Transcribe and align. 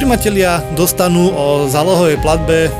Primatelia 0.00 0.64
dostanú 0.80 1.28
o 1.28 1.68
zálohovej 1.68 2.24
platbe 2.24 2.72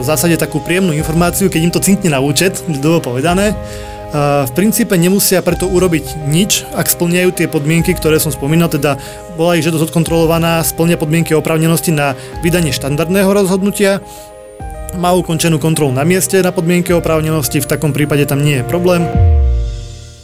zásade 0.00 0.40
takú 0.40 0.64
príjemnú 0.64 0.96
informáciu, 0.96 1.52
keď 1.52 1.60
im 1.60 1.68
to 1.68 1.76
cinkne 1.76 2.08
na 2.08 2.24
účet, 2.24 2.64
ľudovo 2.64 3.12
povedané. 3.12 3.52
V 4.48 4.52
princípe 4.56 4.96
nemusia 4.96 5.44
preto 5.44 5.68
urobiť 5.68 6.24
nič, 6.24 6.64
ak 6.72 6.88
splňajú 6.88 7.36
tie 7.36 7.52
podmienky, 7.52 7.92
ktoré 7.92 8.16
som 8.16 8.32
spomínal, 8.32 8.72
teda 8.72 8.96
bola 9.36 9.60
ich 9.60 9.62
žiadosť 9.68 9.92
odkontrolovaná, 9.92 10.64
splňa 10.64 10.96
podmienky 10.96 11.36
oprávnenosti 11.36 11.92
na 11.92 12.16
vydanie 12.40 12.72
štandardného 12.72 13.28
rozhodnutia, 13.28 14.00
má 14.96 15.12
ukončenú 15.12 15.60
kontrolu 15.60 15.92
na 15.92 16.02
mieste 16.08 16.40
na 16.40 16.48
podmienky 16.48 16.96
oprávnenosti, 16.96 17.60
v 17.60 17.68
takom 17.68 17.92
prípade 17.92 18.24
tam 18.24 18.40
nie 18.40 18.64
je 18.64 18.64
problém. 18.64 19.04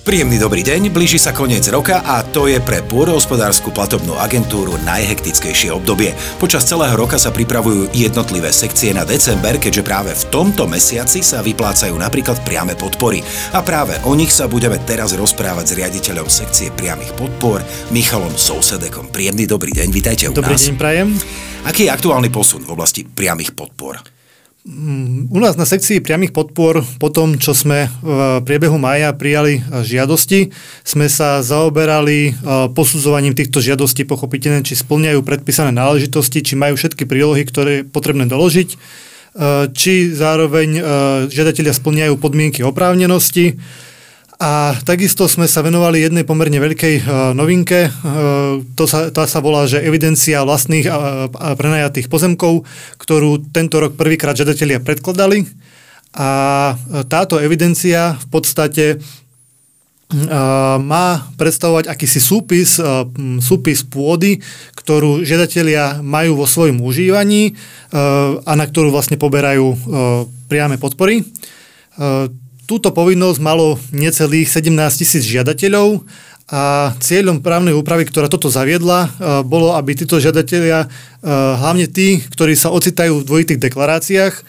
Príjemný 0.00 0.40
dobrý 0.40 0.64
deň, 0.64 0.96
blíži 0.96 1.20
sa 1.20 1.28
koniec 1.28 1.60
roka 1.68 2.00
a 2.00 2.24
to 2.24 2.48
je 2.48 2.56
pre 2.64 2.80
pôdohospodárskú 2.88 3.68
platobnú 3.68 4.16
agentúru 4.16 4.80
najhektickejšie 4.80 5.68
obdobie. 5.76 6.16
Počas 6.40 6.64
celého 6.64 6.96
roka 6.96 7.20
sa 7.20 7.28
pripravujú 7.28 7.92
jednotlivé 7.92 8.48
sekcie 8.48 8.96
na 8.96 9.04
december, 9.04 9.60
keďže 9.60 9.84
práve 9.84 10.16
v 10.16 10.24
tomto 10.32 10.64
mesiaci 10.64 11.20
sa 11.20 11.44
vyplácajú 11.44 11.92
napríklad 12.00 12.40
priame 12.48 12.80
podpory. 12.80 13.20
A 13.52 13.60
práve 13.60 14.00
o 14.08 14.16
nich 14.16 14.32
sa 14.32 14.48
budeme 14.48 14.80
teraz 14.88 15.12
rozprávať 15.12 15.68
s 15.68 15.76
riaditeľom 15.76 16.32
sekcie 16.32 16.72
priamých 16.72 17.12
podpor 17.20 17.60
Michalom 17.92 18.32
Sousedekom. 18.40 19.12
Príjemný 19.12 19.44
dobrý 19.44 19.76
deň, 19.76 19.88
vítajte 19.92 20.24
u 20.26 20.34
Dobrý 20.34 20.56
nás. 20.56 20.64
deň, 20.64 20.80
prajem. 20.80 21.12
Aký 21.68 21.86
je 21.86 21.92
aktuálny 21.92 22.32
posun 22.32 22.64
v 22.64 22.72
oblasti 22.72 23.04
priamých 23.04 23.52
podpor? 23.52 24.00
U 25.30 25.38
nás 25.40 25.56
na 25.56 25.64
sekcii 25.64 26.04
priamých 26.04 26.36
podpor, 26.36 26.84
po 27.00 27.08
tom, 27.08 27.40
čo 27.40 27.56
sme 27.56 27.88
v 28.04 28.44
priebehu 28.44 28.76
mája 28.76 29.08
prijali 29.16 29.64
žiadosti, 29.64 30.52
sme 30.84 31.08
sa 31.08 31.40
zaoberali 31.40 32.18
e, 32.28 32.32
posudzovaním 32.76 33.32
týchto 33.32 33.64
žiadostí 33.64 34.04
pochopiteľne, 34.04 34.60
či 34.60 34.76
splňajú 34.76 35.24
predpísané 35.24 35.72
náležitosti, 35.72 36.44
či 36.44 36.60
majú 36.60 36.76
všetky 36.76 37.08
prílohy, 37.08 37.48
ktoré 37.48 37.70
je 37.80 37.86
potrebné 37.88 38.28
doložiť, 38.28 38.68
e, 38.68 38.76
či 39.72 40.12
zároveň 40.12 40.68
e, 40.76 40.82
žiadatelia 41.32 41.72
splňajú 41.72 42.20
podmienky 42.20 42.60
oprávnenosti, 42.60 43.56
a 44.40 44.72
takisto 44.88 45.28
sme 45.28 45.44
sa 45.44 45.60
venovali 45.60 46.00
jednej 46.00 46.24
pomerne 46.24 46.56
veľkej 46.56 47.04
uh, 47.04 47.36
novinke. 47.36 47.92
Uh, 47.92 48.64
to 48.72 48.88
sa, 48.88 49.12
tá 49.12 49.28
sa 49.28 49.44
volá, 49.44 49.68
že 49.68 49.84
evidencia 49.84 50.40
vlastných 50.40 50.88
a, 50.88 51.28
prenajatých 51.52 52.08
pozemkov, 52.08 52.64
ktorú 52.96 53.52
tento 53.52 53.76
rok 53.84 54.00
prvýkrát 54.00 54.32
žiadatelia 54.32 54.80
predkladali. 54.80 55.44
A 56.16 56.74
táto 57.06 57.38
evidencia 57.38 58.18
v 58.18 58.26
podstate 58.34 58.98
má 60.82 61.22
predstavovať 61.38 61.86
akýsi 61.86 62.18
súpis, 62.18 62.82
súpis 63.38 63.86
pôdy, 63.86 64.42
ktorú 64.74 65.22
žiadatelia 65.22 66.02
majú 66.02 66.42
vo 66.42 66.50
svojom 66.50 66.82
užívaní 66.82 67.54
a 68.42 68.52
na 68.58 68.64
ktorú 68.66 68.90
vlastne 68.90 69.22
poberajú 69.22 69.78
priame 70.50 70.82
podpory. 70.82 71.22
Túto 72.70 72.94
povinnosť 72.94 73.42
malo 73.42 73.82
necelých 73.90 74.46
17 74.46 74.70
tisíc 74.94 75.26
žiadateľov 75.26 76.06
a 76.46 76.94
cieľom 77.02 77.42
právnej 77.42 77.74
úpravy, 77.74 78.06
ktorá 78.06 78.30
toto 78.30 78.46
zaviedla, 78.46 79.06
e, 79.06 79.08
bolo, 79.42 79.74
aby 79.74 79.98
títo 79.98 80.22
žiadatelia, 80.22 80.86
e, 80.86 80.88
hlavne 81.58 81.90
tí, 81.90 82.22
ktorí 82.22 82.54
sa 82.54 82.70
ocitajú 82.70 83.22
v 83.22 83.26
dvojitých 83.26 83.58
deklaráciách, 83.58 84.34
e, 84.38 84.42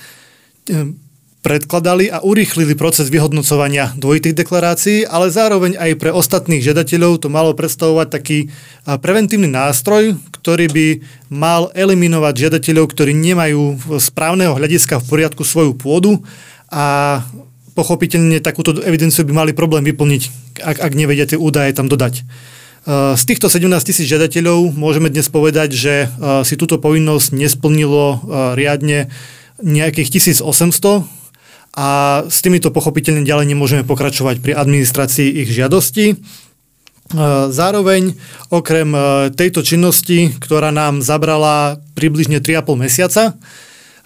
predkladali 1.41 2.13
a 2.13 2.21
urýchlili 2.21 2.77
proces 2.77 3.09
vyhodnocovania 3.09 3.97
dvojitých 3.97 4.37
deklarácií, 4.37 5.09
ale 5.09 5.33
zároveň 5.33 5.73
aj 5.81 5.97
pre 5.97 6.13
ostatných 6.13 6.61
žiadateľov 6.61 7.25
to 7.25 7.33
malo 7.33 7.57
predstavovať 7.57 8.07
taký 8.13 8.53
preventívny 8.85 9.49
nástroj, 9.49 10.21
ktorý 10.37 10.69
by 10.69 10.87
mal 11.33 11.73
eliminovať 11.73 12.33
žiadateľov, 12.45 12.93
ktorí 12.93 13.17
nemajú 13.17 13.97
z 13.97 14.07
právneho 14.13 14.53
hľadiska 14.53 15.01
v 15.01 15.07
poriadku 15.09 15.41
svoju 15.41 15.73
pôdu 15.73 16.21
a 16.69 17.17
pochopiteľne 17.73 18.43
takúto 18.43 18.75
evidenciu 18.83 19.23
by 19.23 19.33
mali 19.33 19.51
problém 19.55 19.85
vyplniť, 19.87 20.21
ak, 20.61 20.77
ak 20.79 20.91
nevedia 20.93 21.27
tie 21.27 21.39
údaje 21.39 21.71
tam 21.71 21.87
dodať. 21.87 22.23
Uh, 22.81 23.13
z 23.13 23.23
týchto 23.29 23.45
17 23.45 23.69
tisíc 23.85 24.09
žiadateľov 24.09 24.73
môžeme 24.73 25.13
dnes 25.13 25.29
povedať, 25.29 25.69
že 25.77 25.93
uh, 26.09 26.41
si 26.41 26.57
túto 26.57 26.81
povinnosť 26.81 27.37
nesplnilo 27.37 28.05
uh, 28.17 28.17
riadne 28.57 29.13
nejakých 29.61 30.17
1800 30.17 31.05
a 31.77 31.89
s 32.27 32.41
týmito 32.43 32.73
pochopiteľne 32.73 33.23
ďalej 33.23 33.53
nemôžeme 33.53 33.83
pokračovať 33.87 34.43
pri 34.43 34.57
administrácii 34.59 35.45
ich 35.45 35.49
žiadosti. 35.55 36.19
Zároveň 37.51 38.15
okrem 38.51 38.91
tejto 39.35 39.63
činnosti, 39.63 40.35
ktorá 40.35 40.75
nám 40.75 40.99
zabrala 40.99 41.79
približne 41.95 42.43
3,5 42.43 42.75
mesiaca, 42.75 43.23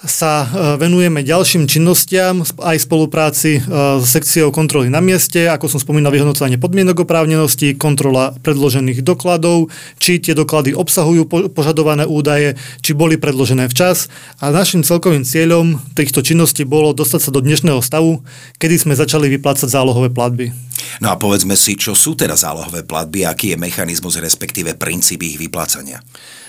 sa 0.04 0.44
e, 0.44 0.48
venujeme 0.76 1.24
ďalším 1.24 1.72
činnostiam 1.72 2.44
aj 2.44 2.78
spolupráci 2.84 3.58
e, 3.58 3.62
s 4.04 4.06
sekciou 4.12 4.52
kontroly 4.52 4.92
na 4.92 5.00
mieste, 5.00 5.48
ako 5.48 5.72
som 5.72 5.80
spomínal, 5.80 6.12
vyhodnocovanie 6.12 6.60
podmienok 6.60 7.08
oprávnenosti, 7.08 7.80
kontrola 7.80 8.36
predložených 8.44 9.00
dokladov, 9.00 9.72
či 9.96 10.20
tie 10.20 10.36
doklady 10.36 10.76
obsahujú 10.76 11.52
požadované 11.56 12.04
údaje, 12.04 12.60
či 12.84 12.92
boli 12.92 13.16
predložené 13.16 13.72
včas. 13.72 14.12
A 14.44 14.52
našim 14.52 14.84
celkovým 14.84 15.24
cieľom 15.24 15.80
týchto 15.96 16.20
činností 16.20 16.68
bolo 16.68 16.92
dostať 16.92 17.22
sa 17.24 17.32
do 17.32 17.40
dnešného 17.40 17.80
stavu, 17.80 18.20
kedy 18.60 18.76
sme 18.76 18.94
začali 19.00 19.32
vyplácať 19.40 19.72
zálohové 19.72 20.12
platby. 20.12 20.52
No 21.00 21.12
a 21.12 21.16
povedzme 21.16 21.56
si, 21.56 21.80
čo 21.80 21.96
sú 21.96 22.20
teda 22.20 22.36
zálohové 22.36 22.84
platby, 22.84 23.24
aký 23.24 23.56
je 23.56 23.58
mechanizmus, 23.58 24.20
respektíve 24.20 24.76
princíp 24.76 25.24
ich 25.24 25.40
vyplácania. 25.40 26.04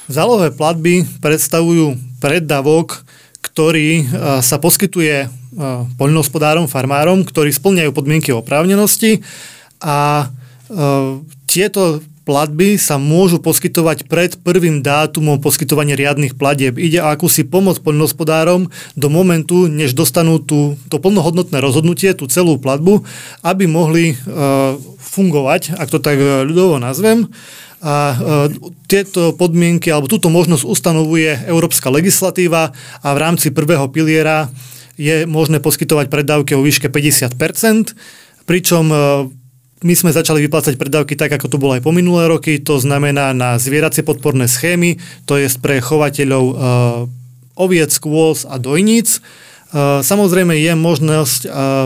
Zálohové 0.06 0.54
platby 0.54 1.02
predstavujú 1.18 1.98
preddavok, 2.22 3.02
ktorý 3.46 4.02
e, 4.02 4.04
sa 4.42 4.58
poskytuje 4.58 5.16
e, 5.22 5.28
poľnohospodárom, 5.94 6.66
farmárom, 6.66 7.22
ktorí 7.22 7.54
splňajú 7.54 7.94
podmienky 7.94 8.34
oprávnenosti 8.34 9.22
a 9.78 10.26
e, 10.66 11.22
tieto 11.46 12.02
platby 12.26 12.74
sa 12.74 12.98
môžu 12.98 13.38
poskytovať 13.38 14.10
pred 14.10 14.34
prvým 14.42 14.82
dátumom 14.82 15.38
poskytovania 15.38 15.94
riadnych 15.94 16.34
platieb. 16.34 16.74
Ide 16.74 16.98
akúsi 16.98 17.46
pomoc 17.46 17.78
poľnohospodárom 17.86 18.66
do 18.98 19.06
momentu, 19.06 19.70
než 19.70 19.94
dostanú 19.94 20.42
tú, 20.42 20.74
to 20.90 20.98
plnohodnotné 20.98 21.62
rozhodnutie, 21.62 22.18
tú 22.18 22.26
celú 22.26 22.58
platbu, 22.58 23.06
aby 23.46 23.70
mohli 23.70 24.18
uh, 24.18 24.74
fungovať, 24.98 25.78
ak 25.78 25.86
to 25.86 26.02
tak 26.02 26.18
ľudovo 26.18 26.82
nazvem. 26.82 27.30
A 27.86 27.94
e, 28.10 28.14
tieto 28.90 29.30
podmienky 29.38 29.94
alebo 29.94 30.10
túto 30.10 30.26
možnosť 30.26 30.66
ustanovuje 30.66 31.46
európska 31.46 31.86
legislatíva 31.86 32.74
a 32.98 33.08
v 33.14 33.18
rámci 33.22 33.54
prvého 33.54 33.86
piliera 33.94 34.50
je 34.98 35.22
možné 35.28 35.62
poskytovať 35.62 36.10
predávky 36.10 36.58
o 36.58 36.66
výške 36.66 36.90
50 36.90 37.38
pričom 38.42 38.84
e, 38.90 38.96
my 39.86 39.94
sme 39.94 40.10
začali 40.10 40.42
vyplácať 40.42 40.74
predávky 40.74 41.14
tak, 41.14 41.38
ako 41.38 41.46
to 41.46 41.60
bolo 41.62 41.78
aj 41.78 41.86
po 41.86 41.94
minulé 41.94 42.26
roky, 42.26 42.58
to 42.58 42.82
znamená 42.82 43.30
na 43.36 43.54
zvieracie 43.54 44.02
podporné 44.02 44.50
schémy, 44.50 44.98
to 45.28 45.38
je 45.38 45.46
pre 45.62 45.78
chovateľov 45.78 46.44
e, 46.50 46.54
oviec, 47.54 47.92
kôz 48.02 48.48
a 48.48 48.58
dojníc. 48.58 49.22
Samozrejme 49.74 50.54
je 50.62 50.72
možnosť 50.78 51.40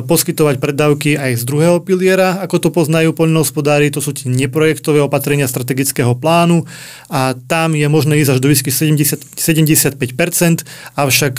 poskytovať 0.05 0.61
predávky 0.61 1.17
aj 1.17 1.41
z 1.41 1.43
druhého 1.49 1.81
piliera, 1.81 2.37
ako 2.45 2.57
to 2.61 2.69
poznajú 2.69 3.17
poľnohospodári, 3.17 3.89
to 3.89 4.05
sú 4.05 4.13
tie 4.13 4.29
neprojektové 4.29 5.01
opatrenia 5.01 5.49
strategického 5.49 6.13
plánu 6.13 6.69
a 7.09 7.33
tam 7.49 7.73
je 7.73 7.89
možné 7.89 8.21
ísť 8.21 8.37
až 8.37 8.41
do 8.45 8.53
výsky 8.53 8.69
70, 8.69 9.33
75%, 9.33 9.97
avšak 10.93 11.35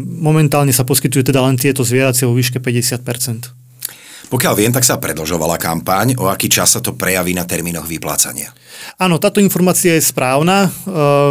momentálne 0.00 0.76
sa 0.76 0.84
poskytujú 0.84 1.24
teda 1.32 1.40
len 1.40 1.56
tieto 1.56 1.80
zvieracie 1.80 2.28
vo 2.28 2.36
výške 2.36 2.60
50%. 2.60 3.56
Pokiaľ 4.28 4.54
viem, 4.60 4.68
tak 4.68 4.84
sa 4.84 5.00
predlžovala 5.00 5.56
kampaň. 5.56 6.12
O 6.20 6.28
aký 6.28 6.52
čas 6.52 6.76
sa 6.76 6.84
to 6.84 6.92
prejaví 6.92 7.32
na 7.32 7.48
termínoch 7.48 7.88
vyplácania? 7.88 8.52
Áno, 9.00 9.16
táto 9.16 9.40
informácia 9.40 9.96
je 9.96 10.04
správna. 10.04 10.68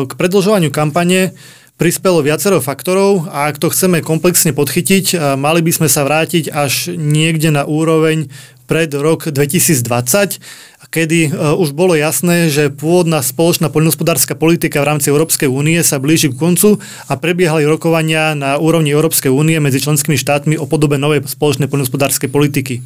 K 0.01 0.11
predlžovaniu 0.17 0.73
kampane 0.73 1.37
prispelo 1.77 2.25
viacero 2.25 2.57
faktorov 2.57 3.29
a 3.29 3.53
ak 3.53 3.61
to 3.61 3.69
chceme 3.69 4.01
komplexne 4.01 4.49
podchytiť, 4.49 5.37
mali 5.37 5.61
by 5.61 5.71
sme 5.71 5.87
sa 5.87 6.01
vrátiť 6.01 6.49
až 6.49 6.97
niekde 6.97 7.53
na 7.53 7.69
úroveň 7.69 8.27
pred 8.67 8.91
rok 8.91 9.31
2020, 9.31 10.43
kedy 10.91 11.19
e, 11.27 11.55
už 11.55 11.71
bolo 11.71 11.95
jasné, 11.95 12.51
že 12.51 12.67
pôvodná 12.67 13.23
spoločná 13.23 13.71
poľnohospodárska 13.71 14.35
politika 14.35 14.83
v 14.83 14.89
rámci 14.91 15.07
Európskej 15.07 15.47
únie 15.47 15.79
sa 15.87 16.03
blíži 16.03 16.35
k 16.35 16.39
koncu 16.39 16.83
a 17.07 17.13
prebiehali 17.15 17.63
rokovania 17.63 18.35
na 18.35 18.59
úrovni 18.59 18.91
Európskej 18.91 19.31
únie 19.31 19.55
medzi 19.63 19.79
členskými 19.79 20.19
štátmi 20.19 20.59
o 20.59 20.67
podobe 20.67 20.99
novej 20.99 21.23
spoločnej 21.23 21.71
poľnohospodárskej 21.71 22.27
politiky. 22.27 22.83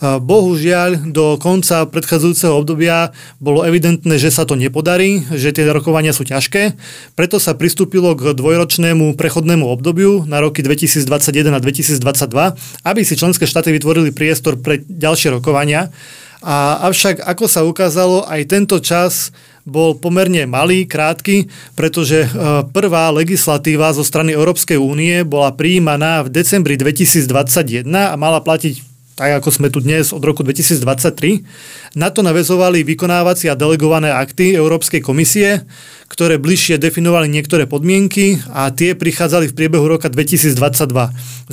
Bohužiaľ, 0.00 1.12
do 1.12 1.36
konca 1.36 1.84
predchádzajúceho 1.84 2.56
obdobia 2.56 3.12
bolo 3.36 3.68
evidentné, 3.68 4.16
že 4.16 4.32
sa 4.32 4.48
to 4.48 4.56
nepodarí, 4.56 5.28
že 5.28 5.52
tie 5.52 5.68
rokovania 5.68 6.16
sú 6.16 6.24
ťažké, 6.24 6.72
preto 7.12 7.36
sa 7.36 7.52
pristúpilo 7.52 8.16
k 8.16 8.32
dvojročnému 8.32 9.12
prechodnému 9.12 9.68
obdobiu 9.68 10.24
na 10.24 10.40
roky 10.40 10.64
2021 10.64 11.52
a 11.52 11.60
2022, 11.60 12.00
aby 12.80 13.00
si 13.04 13.12
členské 13.12 13.44
štáty 13.44 13.76
vytvorili 13.76 14.08
priestor 14.08 14.56
pre 14.56 14.80
ďalšie 14.80 15.36
rokovania. 15.36 15.92
A 16.40 16.88
avšak, 16.88 17.20
ako 17.20 17.44
sa 17.44 17.60
ukázalo, 17.68 18.24
aj 18.24 18.48
tento 18.48 18.80
čas 18.80 19.28
bol 19.68 19.92
pomerne 19.92 20.48
malý, 20.48 20.88
krátky, 20.88 21.52
pretože 21.76 22.24
prvá 22.72 23.12
legislatíva 23.12 23.92
zo 23.92 24.00
strany 24.00 24.32
Európskej 24.32 24.80
únie 24.80 25.20
bola 25.28 25.52
prijímaná 25.52 26.24
v 26.24 26.32
decembri 26.32 26.80
2021 26.80 27.84
a 27.92 28.16
mala 28.16 28.40
platiť 28.40 28.89
tak 29.20 29.44
ako 29.44 29.52
sme 29.52 29.68
tu 29.68 29.84
dnes 29.84 30.16
od 30.16 30.24
roku 30.24 30.40
2023. 30.40 31.44
Na 31.92 32.08
to 32.08 32.24
navezovali 32.24 32.80
vykonávacie 32.88 33.52
a 33.52 33.58
delegované 33.58 34.08
akty 34.08 34.56
Európskej 34.56 35.04
komisie, 35.04 35.60
ktoré 36.08 36.40
bližšie 36.40 36.80
definovali 36.80 37.28
niektoré 37.28 37.68
podmienky 37.68 38.40
a 38.48 38.72
tie 38.72 38.96
prichádzali 38.96 39.52
v 39.52 39.56
priebehu 39.60 39.84
roka 39.84 40.08
2022. 40.08 40.56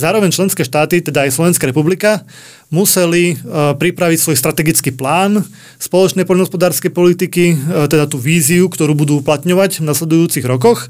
Zároveň 0.00 0.32
členské 0.32 0.64
štáty, 0.64 1.04
teda 1.04 1.28
aj 1.28 1.36
Slovenská 1.36 1.68
republika, 1.68 2.24
museli 2.72 3.36
uh, 3.36 3.76
pripraviť 3.76 4.16
svoj 4.16 4.40
strategický 4.40 4.96
plán 4.96 5.44
spoločnej 5.76 6.24
poľnohospodárskej 6.24 6.88
politiky, 6.88 7.52
uh, 7.52 7.84
teda 7.84 8.08
tú 8.08 8.16
víziu, 8.16 8.64
ktorú 8.72 8.96
budú 8.96 9.20
uplatňovať 9.20 9.84
v 9.84 9.92
nasledujúcich 9.92 10.48
rokoch 10.48 10.88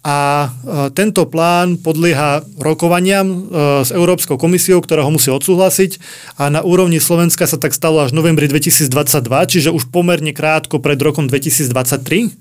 a 0.00 0.48
e, 0.48 0.48
tento 0.96 1.28
plán 1.28 1.76
podlieha 1.76 2.40
rokovaniam 2.56 3.28
e, 3.28 3.36
s 3.84 3.92
Európskou 3.92 4.40
komisiou, 4.40 4.80
ktorá 4.80 5.04
ho 5.04 5.12
musí 5.12 5.28
odsúhlasiť. 5.28 6.00
A 6.40 6.48
na 6.48 6.64
úrovni 6.64 6.96
Slovenska 6.96 7.44
sa 7.44 7.60
tak 7.60 7.76
stalo 7.76 8.00
až 8.00 8.16
v 8.16 8.24
novembri 8.24 8.48
2022, 8.48 8.88
čiže 9.52 9.68
už 9.68 9.92
pomerne 9.92 10.32
krátko 10.32 10.80
pred 10.80 10.96
rokom 11.04 11.28
2023 11.28 12.32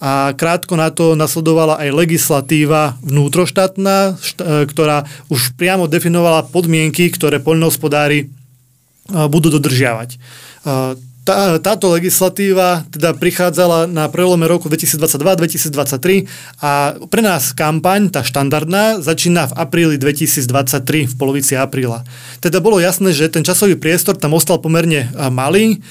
a 0.00 0.32
krátko 0.32 0.80
na 0.80 0.88
to 0.88 1.12
nasledovala 1.12 1.76
aj 1.76 1.88
legislatíva 1.92 3.00
vnútroštátna, 3.00 3.96
e, 4.36 4.68
ktorá 4.68 5.08
už 5.32 5.56
priamo 5.56 5.88
definovala 5.88 6.52
podmienky, 6.52 7.08
ktoré 7.08 7.40
poľnohospodári 7.40 8.28
budú 9.10 9.50
dodržiavať 9.50 10.22
tá, 11.24 11.60
táto 11.60 11.92
legislatíva 11.92 12.88
teda 12.88 13.12
prichádzala 13.12 13.86
na 13.86 14.08
prelome 14.08 14.48
roku 14.48 14.72
2022-2023 14.72 16.26
a 16.64 16.96
pre 17.06 17.20
nás 17.20 17.52
kampaň, 17.52 18.08
tá 18.08 18.24
štandardná, 18.24 19.04
začína 19.04 19.52
v 19.52 19.56
apríli 19.56 19.96
2023, 20.00 21.12
v 21.12 21.14
polovici 21.14 21.54
apríla. 21.56 22.02
Teda 22.40 22.58
bolo 22.64 22.80
jasné, 22.80 23.12
že 23.12 23.28
ten 23.28 23.44
časový 23.44 23.76
priestor 23.76 24.16
tam 24.16 24.32
ostal 24.32 24.58
pomerne 24.58 25.12
malý, 25.28 25.84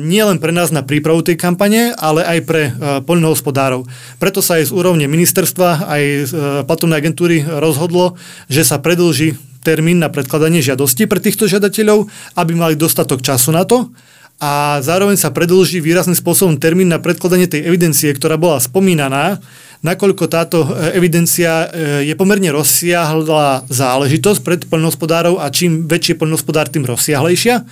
nie 0.00 0.22
len 0.24 0.40
pre 0.40 0.50
nás 0.50 0.72
na 0.72 0.80
prípravu 0.80 1.20
tej 1.20 1.36
kampane, 1.36 1.92
ale 1.96 2.24
aj 2.24 2.38
pre 2.48 2.62
poľnohospodárov. 3.04 3.84
Preto 4.16 4.40
sa 4.40 4.56
aj 4.56 4.72
z 4.72 4.72
úrovne 4.72 5.04
ministerstva, 5.04 5.84
aj 5.84 6.02
z 6.26 6.32
platobnej 6.64 6.98
agentúry 6.98 7.44
rozhodlo, 7.44 8.16
že 8.48 8.64
sa 8.64 8.80
predlží 8.80 9.36
termín 9.62 10.02
na 10.02 10.10
predkladanie 10.10 10.58
žiadosti 10.58 11.06
pre 11.06 11.22
týchto 11.22 11.46
žiadateľov, 11.46 12.10
aby 12.34 12.52
mali 12.58 12.74
dostatok 12.74 13.22
času 13.22 13.54
na 13.54 13.62
to 13.62 13.94
a 14.42 14.82
zároveň 14.82 15.14
sa 15.14 15.30
predlží 15.30 15.78
výrazným 15.78 16.18
spôsobom 16.18 16.58
termín 16.58 16.90
na 16.90 16.98
predkladanie 16.98 17.46
tej 17.46 17.62
evidencie, 17.62 18.10
ktorá 18.10 18.34
bola 18.34 18.58
spomínaná, 18.58 19.38
nakoľko 19.86 20.26
táto 20.26 20.66
e, 20.66 20.98
evidencia 20.98 21.70
e, 21.70 22.10
je 22.10 22.14
pomerne 22.18 22.50
rozsiahla 22.50 23.70
záležitosť 23.70 24.40
pred 24.42 24.60
poľnohospodárov 24.66 25.38
a 25.38 25.46
čím 25.46 25.86
väčší 25.86 26.18
poľnohospodár, 26.18 26.66
tým 26.66 26.82
rozsiahlejšia. 26.82 27.62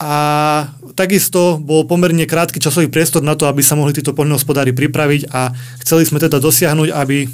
A 0.00 0.14
takisto 0.96 1.60
bol 1.60 1.84
pomerne 1.84 2.24
krátky 2.24 2.64
časový 2.64 2.88
priestor 2.88 3.20
na 3.20 3.36
to, 3.36 3.44
aby 3.44 3.60
sa 3.60 3.76
mohli 3.76 3.92
títo 3.92 4.16
poľnohospodári 4.16 4.72
pripraviť 4.72 5.28
a 5.36 5.52
chceli 5.84 6.08
sme 6.08 6.16
teda 6.16 6.40
dosiahnuť, 6.40 6.96
aby, 6.96 7.28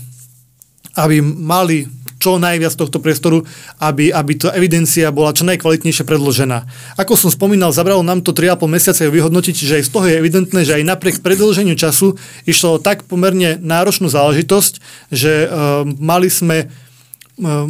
aby 0.99 1.17
mali 1.23 1.87
čo 2.20 2.37
najviac 2.37 2.76
tohto 2.76 3.00
priestoru, 3.00 3.49
aby, 3.81 4.12
aby 4.12 4.32
tá 4.37 4.52
evidencia 4.52 5.08
bola 5.08 5.32
čo 5.32 5.49
najkvalitnejšie 5.49 6.05
predložená. 6.05 6.69
Ako 7.00 7.17
som 7.17 7.32
spomínal, 7.32 7.72
zabralo 7.72 8.05
nám 8.05 8.20
to 8.20 8.37
3,5 8.37 8.69
mesiaca 8.69 9.00
ju 9.00 9.11
vyhodnotiť, 9.11 9.56
že 9.56 9.76
aj 9.81 9.84
z 9.88 9.90
toho 9.90 10.06
je 10.06 10.20
evidentné, 10.20 10.61
že 10.69 10.76
aj 10.76 10.84
napriek 10.84 11.25
predlženiu 11.25 11.75
času 11.81 12.20
išlo 12.44 12.76
tak 12.76 13.08
pomerne 13.08 13.56
náročnú 13.56 14.12
záležitosť, 14.12 14.72
že 15.08 15.49
uh, 15.49 15.88
mali 15.96 16.28
sme 16.28 16.69
uh, 16.69 17.67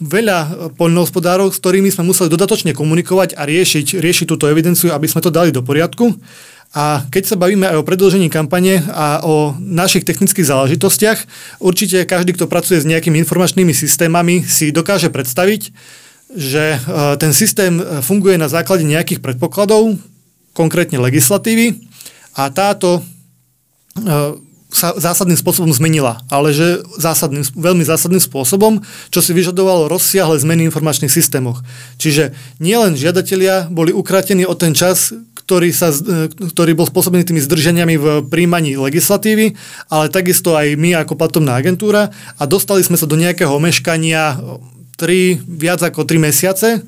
veľa 0.00 0.72
poľnohospodárov, 0.80 1.52
s 1.52 1.60
ktorými 1.60 1.92
sme 1.92 2.08
museli 2.08 2.32
dodatočne 2.32 2.72
komunikovať 2.72 3.36
a 3.36 3.44
riešiť, 3.44 4.00
riešiť 4.00 4.26
túto 4.26 4.48
evidenciu, 4.48 4.96
aby 4.96 5.04
sme 5.04 5.20
to 5.20 5.28
dali 5.28 5.52
do 5.52 5.60
poriadku. 5.60 6.16
A 6.70 7.02
keď 7.10 7.34
sa 7.34 7.36
bavíme 7.36 7.66
aj 7.66 7.82
o 7.82 7.86
predlžení 7.86 8.30
kampane 8.30 8.78
a 8.94 9.26
o 9.26 9.58
našich 9.58 10.06
technických 10.06 10.46
záležitostiach, 10.46 11.18
určite 11.58 12.06
každý, 12.06 12.38
kto 12.38 12.46
pracuje 12.46 12.78
s 12.78 12.86
nejakými 12.86 13.18
informačnými 13.26 13.74
systémami, 13.74 14.46
si 14.46 14.70
dokáže 14.70 15.10
predstaviť, 15.10 15.74
že 16.30 16.78
e, 16.78 17.18
ten 17.18 17.34
systém 17.34 17.82
e, 17.82 18.06
funguje 18.06 18.38
na 18.38 18.46
základe 18.46 18.86
nejakých 18.86 19.18
predpokladov, 19.18 19.98
konkrétne 20.54 21.02
legislatívy, 21.02 21.90
a 22.38 22.46
táto 22.54 23.02
e, 23.02 23.02
sa 24.70 24.94
zásadným 24.94 25.34
spôsobom 25.34 25.74
zmenila, 25.74 26.22
ale 26.30 26.54
že 26.54 26.86
zásadným, 26.94 27.42
veľmi 27.42 27.82
zásadným 27.82 28.22
spôsobom, 28.22 28.78
čo 29.10 29.18
si 29.18 29.34
vyžadovalo 29.34 29.90
rozsiahle 29.90 30.38
zmeny 30.38 30.66
v 30.66 30.68
informačných 30.70 31.10
systémoch. 31.10 31.66
Čiže 31.98 32.30
nielen 32.62 32.94
žiadatelia 32.94 33.66
boli 33.66 33.90
ukratení 33.90 34.46
o 34.46 34.54
ten 34.54 34.70
čas, 34.70 35.10
ktorý, 35.50 35.74
sa, 35.74 35.90
e, 35.90 36.30
ktorý 36.30 36.78
bol 36.78 36.86
spôsobený 36.86 37.26
tými 37.26 37.42
zdržaniami 37.42 37.98
v 37.98 38.06
príjmaní 38.30 38.78
legislatívy, 38.78 39.58
ale 39.90 40.06
takisto 40.06 40.54
aj 40.54 40.78
my 40.78 40.94
ako 41.02 41.18
platobná 41.18 41.58
agentúra. 41.58 42.14
A 42.38 42.46
dostali 42.46 42.86
sme 42.86 42.94
sa 42.94 43.10
do 43.10 43.18
nejakého 43.18 43.50
omeškania 43.50 44.38
3, 44.94 45.42
viac 45.42 45.82
ako 45.82 46.06
3 46.06 46.22
mesiace, 46.22 46.86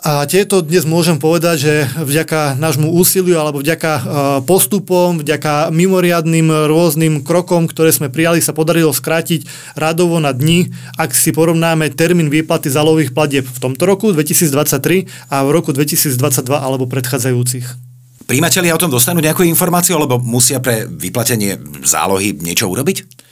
a 0.00 0.24
tieto 0.24 0.64
dnes 0.64 0.88
môžem 0.88 1.20
povedať, 1.20 1.56
že 1.60 1.74
vďaka 1.92 2.56
nášmu 2.56 2.88
úsiliu 2.88 3.36
alebo 3.36 3.60
vďaka 3.60 3.92
e, 3.92 4.02
postupom, 4.48 5.20
vďaka 5.20 5.68
mimoriadným 5.68 6.48
rôznym 6.72 7.20
krokom, 7.20 7.68
ktoré 7.68 7.92
sme 7.92 8.08
prijali, 8.08 8.40
sa 8.40 8.56
podarilo 8.56 8.96
skrátiť 8.96 9.44
radovo 9.76 10.16
na 10.16 10.32
dni, 10.32 10.72
ak 10.96 11.12
si 11.12 11.36
porovnáme 11.36 11.92
termín 11.92 12.32
výplaty 12.32 12.72
zálohových 12.72 13.12
platieb 13.12 13.44
v 13.44 13.58
tomto 13.60 13.84
roku 13.84 14.08
2023 14.16 15.04
a 15.28 15.44
v 15.44 15.48
roku 15.52 15.76
2022 15.76 16.16
alebo 16.48 16.88
predchádzajúcich. 16.88 17.90
Príjimatelia 18.24 18.72
o 18.72 18.80
tom 18.80 18.94
dostanú 18.94 19.20
nejakú 19.20 19.44
informáciu, 19.44 20.00
alebo 20.00 20.16
musia 20.16 20.64
pre 20.64 20.88
vyplatenie 20.88 21.60
zálohy 21.84 22.32
niečo 22.40 22.72
urobiť? 22.72 23.28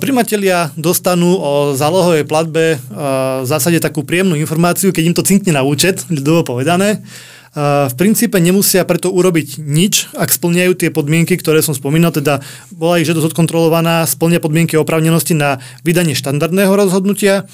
Primatelia 0.00 0.72
dostanú 0.72 1.36
o 1.36 1.52
zálohovej 1.76 2.24
platbe 2.24 2.80
v 2.80 3.44
zásade 3.44 3.76
takú 3.76 4.00
príjemnú 4.08 4.32
informáciu, 4.40 4.88
keď 4.88 5.04
im 5.04 5.16
to 5.16 5.20
cinkne 5.20 5.52
na 5.52 5.60
účet, 5.60 6.00
ľudovo 6.16 6.56
povedané. 6.56 7.04
V 7.52 7.94
princípe 7.98 8.38
nemusia 8.38 8.86
preto 8.86 9.10
urobiť 9.10 9.58
nič, 9.58 10.14
ak 10.14 10.30
splňajú 10.30 10.72
tie 10.78 10.88
podmienky, 10.94 11.34
ktoré 11.34 11.60
som 11.60 11.74
spomínal, 11.74 12.14
teda 12.14 12.40
bola 12.70 13.02
ich 13.02 13.10
žiadosť 13.10 13.34
odkontrolovaná, 13.34 14.06
splňa 14.06 14.38
podmienky 14.38 14.78
oprávnenosti 14.78 15.34
na 15.34 15.58
vydanie 15.82 16.14
štandardného 16.14 16.70
rozhodnutia, 16.70 17.50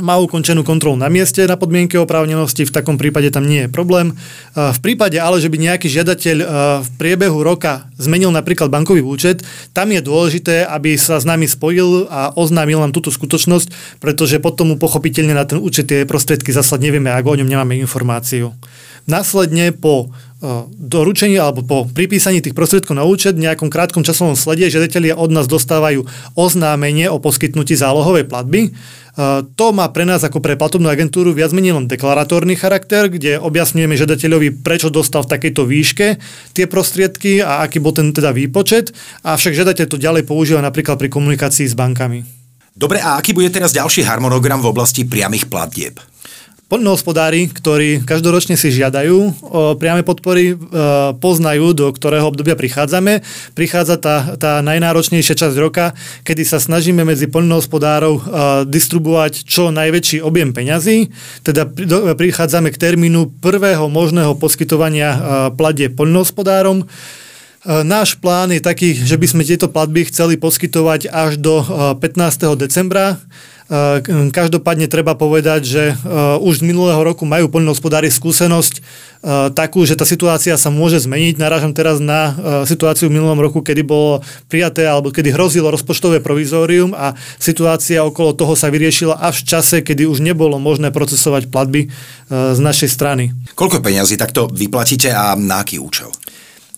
má 0.00 0.16
ukončenú 0.16 0.64
kontrolu 0.64 0.96
na 0.96 1.12
mieste 1.12 1.44
na 1.44 1.60
podmienky 1.60 2.00
oprávnenosti, 2.00 2.64
v 2.64 2.72
takom 2.72 2.96
prípade 2.96 3.28
tam 3.28 3.44
nie 3.44 3.66
je 3.66 3.68
problém. 3.68 4.16
V 4.56 4.80
prípade 4.80 5.20
ale, 5.20 5.36
že 5.36 5.52
by 5.52 5.60
nejaký 5.60 5.84
žiadateľ 5.92 6.36
v 6.80 6.88
priebehu 6.96 7.44
roka 7.44 7.92
zmenil 8.00 8.32
napríklad 8.32 8.72
bankový 8.72 9.04
účet, 9.04 9.44
tam 9.76 9.92
je 9.92 10.00
dôležité, 10.00 10.64
aby 10.64 10.96
sa 10.96 11.20
s 11.20 11.28
nami 11.28 11.44
spojil 11.44 12.08
a 12.08 12.32
oznámil 12.32 12.80
nám 12.80 12.96
túto 12.96 13.12
skutočnosť, 13.12 14.00
pretože 14.00 14.40
potom 14.40 14.72
mu 14.72 14.76
pochopiteľne 14.80 15.36
na 15.36 15.44
ten 15.44 15.60
účet 15.60 15.92
tie 15.92 16.08
prostriedky 16.08 16.56
zaslať 16.56 16.88
nevieme, 16.88 17.12
ak 17.12 17.28
o 17.28 17.36
ňom 17.36 17.48
nemáme 17.48 17.76
informáciu. 17.76 18.56
Následne 19.04 19.76
po 19.76 20.08
doručení 20.74 21.38
alebo 21.38 21.62
po 21.62 21.86
pripísaní 21.86 22.42
tých 22.42 22.58
prostriedkov 22.58 22.98
na 22.98 23.06
účet 23.06 23.38
v 23.38 23.46
nejakom 23.46 23.70
krátkom 23.70 24.02
časovom 24.02 24.34
slede 24.34 24.66
žiadatelia 24.66 25.14
od 25.14 25.30
nás 25.30 25.46
dostávajú 25.46 26.02
oznámenie 26.34 27.06
o 27.06 27.22
poskytnutí 27.22 27.78
zálohovej 27.78 28.26
platby. 28.26 28.74
To 29.54 29.66
má 29.70 29.86
pre 29.94 30.02
nás 30.02 30.24
ako 30.26 30.42
pre 30.42 30.58
platobnú 30.58 30.90
agentúru 30.90 31.30
viac 31.30 31.54
menej 31.54 31.78
len 31.78 31.86
deklaratórny 31.86 32.58
charakter, 32.58 33.06
kde 33.06 33.38
objasňujeme 33.38 33.94
žiadateľovi, 33.94 34.66
prečo 34.66 34.90
dostal 34.90 35.22
v 35.22 35.36
takejto 35.36 35.62
výške 35.62 36.06
tie 36.56 36.64
prostriedky 36.66 37.38
a 37.44 37.62
aký 37.62 37.78
bol 37.78 37.94
ten 37.94 38.10
teda 38.10 38.34
výpočet, 38.34 38.90
avšak 39.22 39.54
žiadateľ 39.54 39.86
to 39.86 40.00
ďalej 40.00 40.26
používa 40.26 40.64
napríklad 40.64 40.98
pri 40.98 41.12
komunikácii 41.12 41.70
s 41.70 41.78
bankami. 41.78 42.24
Dobre, 42.72 43.04
a 43.04 43.20
aký 43.20 43.36
bude 43.36 43.52
teraz 43.52 43.76
ďalší 43.76 44.00
harmonogram 44.02 44.64
v 44.64 44.72
oblasti 44.72 45.04
priamých 45.04 45.46
platieb? 45.46 46.00
Poľnohospodári, 46.72 47.52
ktorí 47.52 48.00
každoročne 48.00 48.56
si 48.56 48.72
žiadajú 48.72 49.44
o 49.44 49.76
priame 49.76 50.00
podpory, 50.00 50.56
e, 50.56 50.80
poznajú, 51.20 51.76
do 51.76 51.92
ktorého 51.92 52.24
obdobia 52.24 52.56
prichádzame. 52.56 53.20
Prichádza 53.52 54.00
tá, 54.00 54.40
tá 54.40 54.64
najnáročnejšia 54.64 55.36
časť 55.36 55.56
roka, 55.60 55.92
kedy 56.24 56.48
sa 56.48 56.56
snažíme 56.56 57.04
medzi 57.04 57.28
poľnohospodárov 57.28 58.14
e, 58.16 58.22
distribuovať 58.72 59.44
čo 59.44 59.68
najväčší 59.68 60.24
objem 60.24 60.56
peňazí. 60.56 61.12
Teda 61.44 61.68
prichádzame 62.16 62.72
k 62.72 62.80
termínu 62.80 63.44
prvého 63.44 63.92
možného 63.92 64.32
poskytovania 64.40 65.10
e, 65.12 65.18
pladie 65.52 65.92
poľnohospodárom. 65.92 66.88
Náš 67.68 68.18
plán 68.18 68.50
je 68.50 68.64
taký, 68.64 68.96
že 68.96 69.14
by 69.14 69.26
sme 69.28 69.46
tieto 69.46 69.70
platby 69.70 70.08
chceli 70.10 70.34
poskytovať 70.34 71.06
až 71.06 71.38
do 71.38 71.62
15. 71.94 72.58
decembra. 72.58 73.22
Každopádne 74.36 74.84
treba 74.84 75.16
povedať, 75.16 75.60
že 75.64 75.84
už 76.44 76.60
z 76.60 76.66
minulého 76.68 77.00
roku 77.00 77.24
majú 77.24 77.48
poľnohospodári 77.48 78.12
skúsenosť 78.12 78.84
takú, 79.56 79.88
že 79.88 79.96
tá 79.96 80.04
situácia 80.04 80.52
sa 80.60 80.68
môže 80.68 81.00
zmeniť. 81.00 81.40
Narážam 81.40 81.72
teraz 81.72 81.96
na 81.96 82.36
situáciu 82.68 83.08
v 83.08 83.16
minulom 83.16 83.40
roku, 83.40 83.64
kedy 83.64 83.80
bolo 83.80 84.20
prijaté 84.52 84.84
alebo 84.84 85.08
kedy 85.08 85.32
hrozilo 85.32 85.72
rozpočtové 85.72 86.20
provizórium 86.20 86.92
a 86.92 87.16
situácia 87.40 88.04
okolo 88.04 88.36
toho 88.36 88.52
sa 88.52 88.68
vyriešila 88.68 89.16
až 89.16 89.40
v 89.40 89.48
čase, 89.56 89.76
kedy 89.80 90.04
už 90.04 90.20
nebolo 90.20 90.60
možné 90.60 90.92
procesovať 90.92 91.48
platby 91.48 91.88
z 92.28 92.60
našej 92.60 92.92
strany. 92.92 93.32
Koľko 93.56 93.80
peňazí 93.80 94.20
takto 94.20 94.52
vyplatíte 94.52 95.08
a 95.08 95.32
na 95.32 95.64
aký 95.64 95.80
účel? 95.80 96.12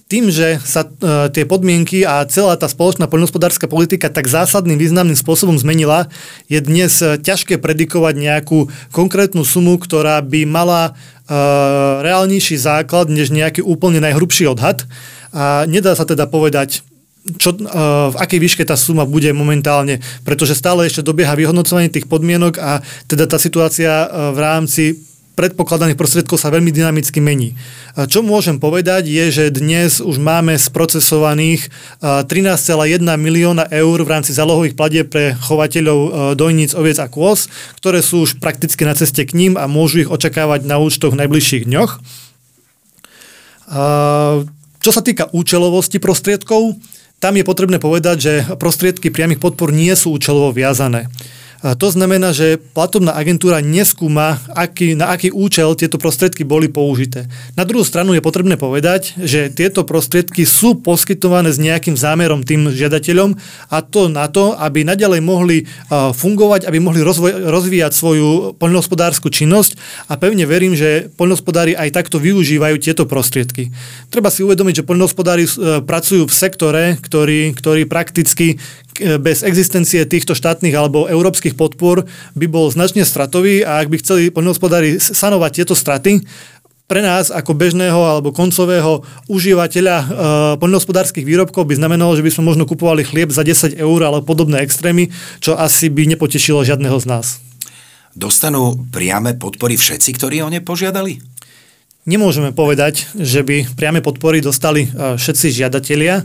Tým, 0.05 0.29
že 0.29 0.61
sa 0.61 0.85
uh, 0.85 1.33
tie 1.33 1.49
podmienky 1.49 2.05
a 2.05 2.29
celá 2.29 2.61
tá 2.61 2.69
spoločná 2.69 3.09
poľnohospodárska 3.09 3.65
politika 3.65 4.13
tak 4.13 4.29
zásadným 4.29 4.77
významným 4.77 5.17
spôsobom 5.17 5.57
zmenila, 5.57 6.13
je 6.45 6.61
dnes 6.61 6.93
uh, 7.01 7.17
ťažké 7.17 7.57
predikovať 7.57 8.15
nejakú 8.21 8.69
konkrétnu 8.93 9.49
sumu, 9.49 9.81
ktorá 9.81 10.21
by 10.21 10.45
mala 10.45 10.93
uh, 10.93 12.05
reálnejší 12.05 12.61
základ 12.61 13.09
než 13.09 13.33
nejaký 13.33 13.65
úplne 13.65 13.99
najhrubší 14.05 14.45
odhad. 14.45 14.85
A 15.33 15.65
nedá 15.65 15.97
sa 15.97 16.05
teda 16.05 16.29
povedať, 16.29 16.85
čo, 17.41 17.57
uh, 17.57 18.13
v 18.13 18.17
akej 18.21 18.39
výške 18.45 18.63
tá 18.69 18.77
suma 18.77 19.09
bude 19.09 19.33
momentálne, 19.33 20.05
pretože 20.29 20.53
stále 20.53 20.85
ešte 20.85 21.01
dobieha 21.01 21.33
vyhodnocovanie 21.33 21.89
tých 21.89 22.05
podmienok 22.05 22.61
a 22.61 22.85
teda 23.09 23.25
tá 23.25 23.41
situácia 23.41 24.05
uh, 24.05 24.37
v 24.37 24.39
rámci 24.39 24.85
predpokladaných 25.35 25.99
prostriedkov 25.99 26.39
sa 26.39 26.51
veľmi 26.55 26.71
dynamicky 26.71 27.19
mení. 27.19 27.59
Čo 27.95 28.23
môžem 28.23 28.63
povedať 28.63 29.11
je, 29.11 29.25
že 29.31 29.45
dnes 29.51 29.99
už 29.99 30.23
máme 30.23 30.55
sprocesovaných 30.55 31.69
13,1 32.01 33.03
milióna 33.03 33.67
eur 33.71 33.99
v 34.03 34.11
rámci 34.11 34.31
zálohových 34.31 34.79
platieb 34.79 35.07
pre 35.11 35.35
chovateľov 35.35 36.35
dojníc, 36.39 36.75
oviec 36.79 37.03
a 37.03 37.11
kôz, 37.11 37.51
ktoré 37.83 37.99
sú 38.03 38.27
už 38.27 38.39
prakticky 38.39 38.87
na 38.87 38.95
ceste 38.95 39.27
k 39.27 39.35
ním 39.35 39.59
a 39.59 39.67
môžu 39.67 40.07
ich 40.07 40.11
očakávať 40.11 40.67
na 40.67 40.79
účtoch 40.79 41.15
v 41.15 41.21
najbližších 41.27 41.67
dňoch. 41.67 41.93
Čo 44.85 44.91
sa 44.93 45.03
týka 45.03 45.33
účelovosti 45.35 45.99
prostriedkov, 45.99 46.79
tam 47.19 47.41
je 47.41 47.45
potrebné 47.47 47.81
povedať, 47.81 48.17
že 48.21 48.33
prostriedky 48.61 49.09
priamých 49.09 49.41
podpor 49.41 49.73
nie 49.73 49.91
sú 49.97 50.13
účelovo 50.13 50.53
viazané. 50.53 51.09
To 51.65 51.89
znamená, 51.89 52.37
že 52.37 52.61
platobná 52.61 53.17
agentúra 53.17 53.65
neskúma, 53.65 54.37
aký, 54.53 54.93
na 54.93 55.17
aký 55.17 55.33
účel 55.33 55.73
tieto 55.73 55.97
prostriedky 55.97 56.45
boli 56.45 56.69
použité. 56.69 57.25
Na 57.57 57.65
druhú 57.65 57.81
stranu 57.81 58.13
je 58.13 58.21
potrebné 58.21 58.61
povedať, 58.61 59.17
že 59.17 59.49
tieto 59.49 59.81
prostriedky 59.89 60.45
sú 60.45 60.77
poskytované 60.85 61.49
s 61.49 61.57
nejakým 61.57 61.97
zámerom 61.97 62.45
tým 62.45 62.69
žiadateľom 62.69 63.41
a 63.73 63.81
to 63.81 64.13
na 64.13 64.29
to, 64.29 64.53
aby 64.61 64.85
naďalej 64.85 65.25
mohli 65.25 65.65
fungovať, 65.89 66.69
aby 66.69 66.85
mohli 66.85 67.01
rozvoj, 67.01 67.49
rozvíjať 67.49 67.97
svoju 67.97 68.61
poľnohospodárskú 68.61 69.33
činnosť 69.33 69.81
a 70.13 70.21
pevne 70.21 70.45
verím, 70.45 70.77
že 70.77 71.09
poľnohospodári 71.17 71.73
aj 71.73 71.97
takto 71.97 72.21
využívajú 72.21 72.77
tieto 72.77 73.09
prostriedky. 73.09 73.73
Treba 74.13 74.29
si 74.29 74.45
uvedomiť, 74.45 74.85
že 74.85 74.89
poľnohospodári 74.89 75.49
e, 75.49 75.51
pracujú 75.81 76.29
v 76.29 76.35
sektore, 76.37 77.01
ktorý, 77.01 77.57
ktorý 77.57 77.89
prakticky 77.89 78.61
bez 79.19 79.43
existencie 79.43 80.07
týchto 80.07 80.39
štátnych 80.39 80.75
alebo 80.75 81.11
európskych 81.11 81.59
podpor 81.59 82.07
by 82.39 82.47
bol 82.47 82.71
značne 82.71 83.03
stratový 83.03 83.67
a 83.67 83.83
ak 83.83 83.91
by 83.91 83.97
chceli 83.99 84.31
poľnohospodári 84.31 85.03
sanovať 85.03 85.51
tieto 85.63 85.75
straty, 85.75 86.23
pre 86.85 87.01
nás 87.01 87.33
ako 87.33 87.57
bežného 87.57 87.97
alebo 87.97 88.29
koncového 88.29 89.01
užívateľa 89.33 89.97
e, 89.97 90.07
poľnohospodárskych 90.61 91.25
výrobkov 91.25 91.65
by 91.65 91.81
znamenalo, 91.81 92.13
že 92.13 92.21
by 92.21 92.31
sme 92.31 92.45
možno 92.45 92.69
kupovali 92.69 93.09
chlieb 93.09 93.33
za 93.33 93.41
10 93.41 93.81
eur 93.81 94.01
alebo 94.05 94.21
podobné 94.29 94.61
extrémy, 94.61 95.09
čo 95.41 95.57
asi 95.57 95.89
by 95.89 96.05
nepotešilo 96.13 96.61
žiadneho 96.61 97.01
z 97.01 97.07
nás. 97.09 97.27
Dostanú 98.13 98.77
priame 98.93 99.33
podpory 99.33 99.81
všetci, 99.81 100.13
ktorí 100.13 100.45
o 100.45 100.53
ne 100.53 100.61
požiadali? 100.61 101.25
Nemôžeme 102.05 102.53
povedať, 102.53 103.09
že 103.17 103.41
by 103.41 103.75
priame 103.81 104.05
podpory 104.05 104.45
dostali 104.45 104.85
e, 104.85 105.17
všetci 105.17 105.65
žiadatelia. 105.65 106.21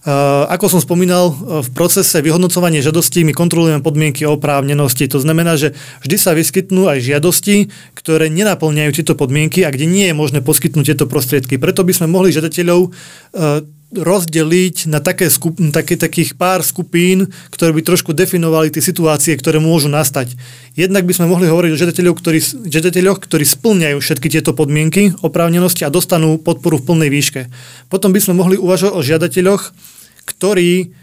Eh, 0.00 0.44
ako 0.48 0.72
som 0.72 0.80
spomínal, 0.80 1.28
eh, 1.28 1.60
v 1.60 1.68
procese 1.76 2.24
vyhodnocovania 2.24 2.80
žiadostí 2.80 3.20
my 3.20 3.36
kontrolujeme 3.36 3.84
podmienky 3.84 4.24
oprávnenosti. 4.24 5.04
To 5.12 5.20
znamená, 5.20 5.60
že 5.60 5.76
vždy 6.00 6.16
sa 6.16 6.32
vyskytnú 6.32 6.88
aj 6.88 7.04
žiadosti, 7.04 7.68
ktoré 7.92 8.32
nenaplňajú 8.32 8.96
tieto 8.96 9.12
podmienky 9.12 9.60
a 9.60 9.68
kde 9.68 9.84
nie 9.84 10.08
je 10.08 10.16
možné 10.16 10.40
poskytnúť 10.40 10.96
tieto 10.96 11.04
prostriedky. 11.04 11.60
Preto 11.60 11.84
by 11.84 11.92
sme 11.92 12.08
mohli 12.08 12.32
žiadateľov 12.32 12.80
eh, 12.88 13.60
rozdeliť 13.90 14.86
na 14.86 15.02
také 15.02 15.26
skup, 15.26 15.58
také, 15.74 15.98
takých 15.98 16.38
pár 16.38 16.62
skupín, 16.62 17.26
ktoré 17.50 17.74
by 17.74 17.82
trošku 17.82 18.14
definovali 18.14 18.70
tie 18.70 18.78
situácie, 18.78 19.34
ktoré 19.34 19.58
môžu 19.58 19.90
nastať. 19.90 20.38
Jednak 20.78 21.02
by 21.02 21.12
sme 21.14 21.26
mohli 21.26 21.50
hovoriť 21.50 21.70
o 21.74 21.80
žiadateľoch, 21.80 22.18
ktorí, 22.22 22.38
žiadateľoch, 22.70 23.18
ktorí 23.18 23.42
splňajú 23.42 23.98
všetky 23.98 24.30
tieto 24.30 24.54
podmienky 24.54 25.10
oprávnenosti 25.26 25.82
a 25.82 25.90
dostanú 25.90 26.38
podporu 26.38 26.78
v 26.78 26.86
plnej 26.86 27.10
výške. 27.10 27.40
Potom 27.90 28.14
by 28.14 28.22
sme 28.22 28.38
mohli 28.38 28.54
uvažovať 28.54 28.94
o 28.94 29.02
žiadateľoch, 29.02 29.62
ktorí 30.22 30.94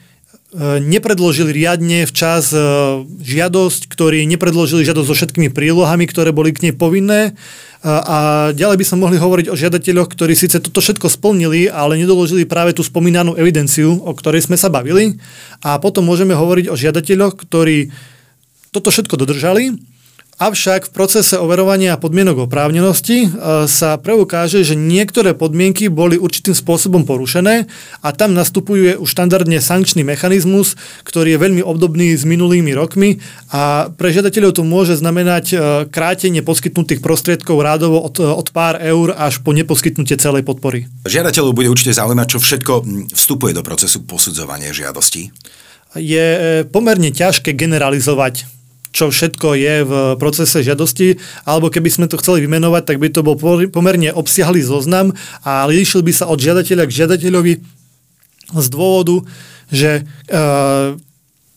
nepredložili 0.56 1.52
riadne 1.52 2.08
včas 2.08 2.56
e, 2.56 2.60
žiadosť, 3.04 3.92
ktorí 3.92 4.24
nepredložili 4.24 4.88
žiadosť 4.88 5.08
so 5.12 5.16
všetkými 5.16 5.52
prílohami, 5.52 6.08
ktoré 6.08 6.32
boli 6.32 6.56
k 6.56 6.70
nej 6.70 6.74
povinné 6.74 7.36
a 7.88 8.50
ďalej 8.58 8.78
by 8.82 8.86
sme 8.90 9.06
mohli 9.06 9.18
hovoriť 9.22 9.54
o 9.54 9.56
žiadateľoch, 9.56 10.10
ktorí 10.10 10.34
síce 10.34 10.58
toto 10.58 10.82
všetko 10.82 11.14
splnili, 11.14 11.70
ale 11.70 12.02
nedoložili 12.02 12.50
práve 12.50 12.74
tú 12.74 12.82
spomínanú 12.82 13.38
evidenciu, 13.38 14.02
o 14.02 14.12
ktorej 14.18 14.50
sme 14.50 14.58
sa 14.58 14.74
bavili. 14.74 15.22
A 15.62 15.78
potom 15.78 16.02
môžeme 16.02 16.34
hovoriť 16.34 16.74
o 16.74 16.76
žiadateľoch, 16.76 17.38
ktorí 17.38 17.94
toto 18.74 18.90
všetko 18.90 19.16
dodržali, 19.22 19.78
Avšak 20.38 20.94
v 20.94 20.94
procese 20.94 21.34
overovania 21.34 21.98
podmienok 21.98 22.46
oprávnenosti 22.46 23.26
e, 23.26 23.30
sa 23.66 23.98
preukáže, 23.98 24.62
že 24.62 24.78
niektoré 24.78 25.34
podmienky 25.34 25.90
boli 25.90 26.14
určitým 26.14 26.54
spôsobom 26.54 27.10
porušené 27.10 27.66
a 28.06 28.08
tam 28.14 28.38
nastupuje 28.38 29.02
už 29.02 29.10
štandardne 29.18 29.58
sankčný 29.58 30.06
mechanizmus, 30.06 30.78
ktorý 31.02 31.34
je 31.34 31.42
veľmi 31.42 31.62
obdobný 31.66 32.14
s 32.14 32.22
minulými 32.22 32.70
rokmi 32.78 33.18
a 33.50 33.90
pre 33.90 34.14
žiadateľov 34.14 34.54
to 34.54 34.62
môže 34.62 35.02
znamenať 35.02 35.46
e, 35.50 35.56
krátenie 35.90 36.46
poskytnutých 36.46 37.02
prostriedkov 37.02 37.58
rádovo 37.58 37.98
od, 38.06 38.22
od 38.22 38.48
pár 38.54 38.78
eur 38.78 39.18
až 39.18 39.42
po 39.42 39.58
neposkytnutie 39.58 40.22
celej 40.22 40.46
podpory. 40.46 40.86
Žiadateľov 41.10 41.58
bude 41.58 41.74
určite 41.74 41.98
zaujímať, 41.98 42.28
čo 42.30 42.38
všetko 42.38 42.74
vstupuje 43.10 43.58
do 43.58 43.66
procesu 43.66 44.06
posudzovania 44.06 44.70
žiadostí. 44.70 45.34
Je 45.98 46.26
e, 46.30 46.40
pomerne 46.70 47.10
ťažké 47.10 47.58
generalizovať 47.58 48.57
čo 48.98 49.14
všetko 49.14 49.54
je 49.54 49.76
v 49.86 49.94
procese 50.18 50.66
žiadosti, 50.66 51.22
alebo 51.46 51.70
keby 51.70 51.90
sme 51.94 52.10
to 52.10 52.18
chceli 52.18 52.42
vymenovať, 52.42 52.84
tak 52.90 52.98
by 52.98 53.14
to 53.14 53.22
bol 53.22 53.38
pomerne 53.70 54.10
obsiahlý 54.10 54.66
zoznam 54.66 55.14
a 55.46 55.70
líšil 55.70 56.02
by 56.02 56.10
sa 56.10 56.26
od 56.26 56.42
žiadateľa 56.42 56.90
k 56.90 56.96
žiadateľovi 57.06 57.54
z 58.58 58.68
dôvodu, 58.74 59.22
že 59.70 60.02
e, 60.02 60.36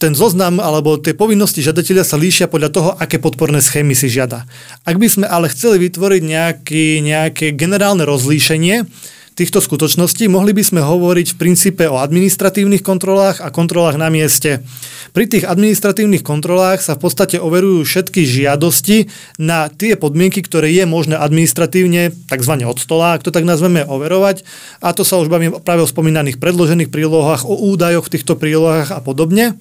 ten 0.01 0.13
zoznam 0.13 0.61
alebo 0.61 1.01
tie 1.01 1.17
povinnosti 1.17 1.65
žiadateľa 1.65 2.05
sa 2.05 2.21
líšia 2.21 2.47
podľa 2.53 2.71
toho, 2.73 2.91
aké 3.01 3.17
podporné 3.17 3.65
schémy 3.65 3.97
si 3.97 4.13
žiada. 4.13 4.45
Ak 4.85 5.01
by 5.01 5.09
sme 5.09 5.27
ale 5.29 5.49
chceli 5.49 5.89
vytvoriť 5.89 6.23
nejaký, 6.25 6.85
nejaké 7.01 7.57
generálne 7.57 8.05
rozlíšenie, 8.05 8.85
týchto 9.35 9.63
skutočností, 9.63 10.29
mohli 10.29 10.53
by 10.53 10.63
sme 10.65 10.81
hovoriť 10.85 11.35
v 11.35 11.39
princípe 11.41 11.85
o 11.89 11.99
administratívnych 11.99 12.85
kontrolách 12.85 13.41
a 13.41 13.49
kontrolách 13.49 13.97
na 13.97 14.13
mieste. 14.13 14.63
Pri 15.11 15.27
tých 15.27 15.49
administratívnych 15.49 16.23
kontrolách 16.23 16.85
sa 16.87 16.95
v 16.95 17.03
podstate 17.03 17.43
overujú 17.43 17.83
všetky 17.83 18.23
žiadosti 18.23 19.11
na 19.43 19.67
tie 19.67 19.99
podmienky, 19.99 20.45
ktoré 20.45 20.71
je 20.71 20.87
možné 20.87 21.19
administratívne, 21.19 22.15
tzv. 22.31 22.55
od 22.63 22.79
stola, 22.79 23.19
ak 23.19 23.27
to 23.27 23.35
tak 23.35 23.43
nazveme, 23.43 23.83
overovať. 23.83 24.47
A 24.79 24.95
to 24.95 25.03
sa 25.03 25.19
už 25.19 25.27
bavím 25.27 25.59
práve 25.61 25.83
o 25.83 25.91
spomínaných 25.91 26.39
predložených 26.39 26.95
prílohách, 26.95 27.43
o 27.43 27.59
údajoch 27.75 28.07
v 28.07 28.13
týchto 28.15 28.39
prílohách 28.39 28.95
a 28.95 29.03
podobne. 29.03 29.59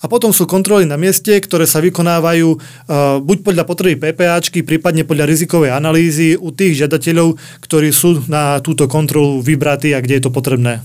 A 0.00 0.08
potom 0.08 0.32
sú 0.32 0.48
kontroly 0.48 0.88
na 0.88 0.96
mieste, 0.96 1.36
ktoré 1.36 1.68
sa 1.68 1.76
vykonávajú 1.84 2.48
uh, 2.56 3.20
buď 3.20 3.44
podľa 3.44 3.64
potreby 3.68 4.00
PPAčky, 4.00 4.64
prípadne 4.64 5.04
podľa 5.04 5.28
rizikovej 5.28 5.76
analýzy 5.76 6.40
u 6.40 6.48
tých 6.56 6.80
žiadateľov, 6.80 7.36
ktorí 7.60 7.92
sú 7.92 8.24
na 8.24 8.64
túto 8.64 8.88
kontrolu 8.88 9.44
vybratí 9.44 9.92
a 9.92 10.00
kde 10.00 10.16
je 10.16 10.24
to 10.24 10.32
potrebné. 10.32 10.80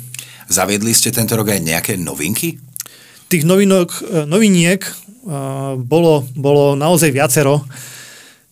Zaviedli 0.52 0.92
ste 0.92 1.16
tento 1.16 1.40
rok 1.40 1.48
aj 1.48 1.64
nejaké 1.64 1.94
novinky? 1.96 2.60
Tých 3.32 3.48
novinok, 3.48 3.90
uh, 4.04 4.28
noviniek 4.28 4.84
uh, 4.84 5.80
bolo, 5.80 6.28
bolo 6.36 6.76
naozaj 6.76 7.16
viacero. 7.16 7.64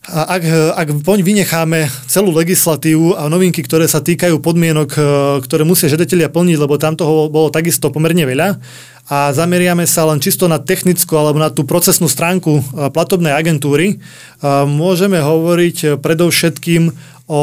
A 0.03 0.36
ak, 0.36 0.43
ak 0.75 0.88
poň 1.00 1.24
vynecháme 1.24 1.88
celú 2.12 2.36
legislatívu 2.36 3.15
a 3.15 3.32
novinky, 3.32 3.63
ktoré 3.63 3.88
sa 3.88 4.03
týkajú 4.03 4.43
podmienok, 4.43 5.00
ktoré 5.48 5.63
musia 5.63 5.88
žiadatelia 5.88 6.27
plniť, 6.27 6.60
lebo 6.60 6.75
tam 6.75 7.00
toho 7.00 7.32
bolo 7.32 7.48
takisto 7.48 7.88
pomerne 7.88 8.27
veľa, 8.27 8.60
a 9.12 9.36
zameriame 9.36 9.84
sa 9.84 10.08
len 10.08 10.24
čisto 10.24 10.48
na 10.48 10.64
technickú 10.64 11.20
alebo 11.20 11.36
na 11.36 11.52
tú 11.52 11.68
procesnú 11.68 12.08
stránku 12.08 12.64
platobnej 12.96 13.36
agentúry, 13.36 14.00
môžeme 14.68 15.20
hovoriť 15.20 16.00
predovšetkým 16.00 16.88
o, 17.28 17.36
o 17.36 17.42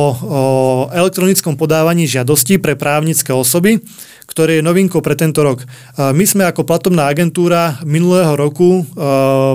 elektronickom 0.88 1.61
podávaní 1.61 2.09
žiadostí 2.09 2.57
pre 2.57 2.81
právnické 2.81 3.37
osoby, 3.37 3.85
ktoré 4.25 4.62
je 4.62 4.64
novinkou 4.64 5.02
pre 5.02 5.19
tento 5.19 5.43
rok. 5.43 5.67
My 5.99 6.23
sme 6.23 6.47
ako 6.47 6.62
platobná 6.62 7.11
agentúra 7.11 7.83
minulého 7.83 8.31
roku 8.38 8.87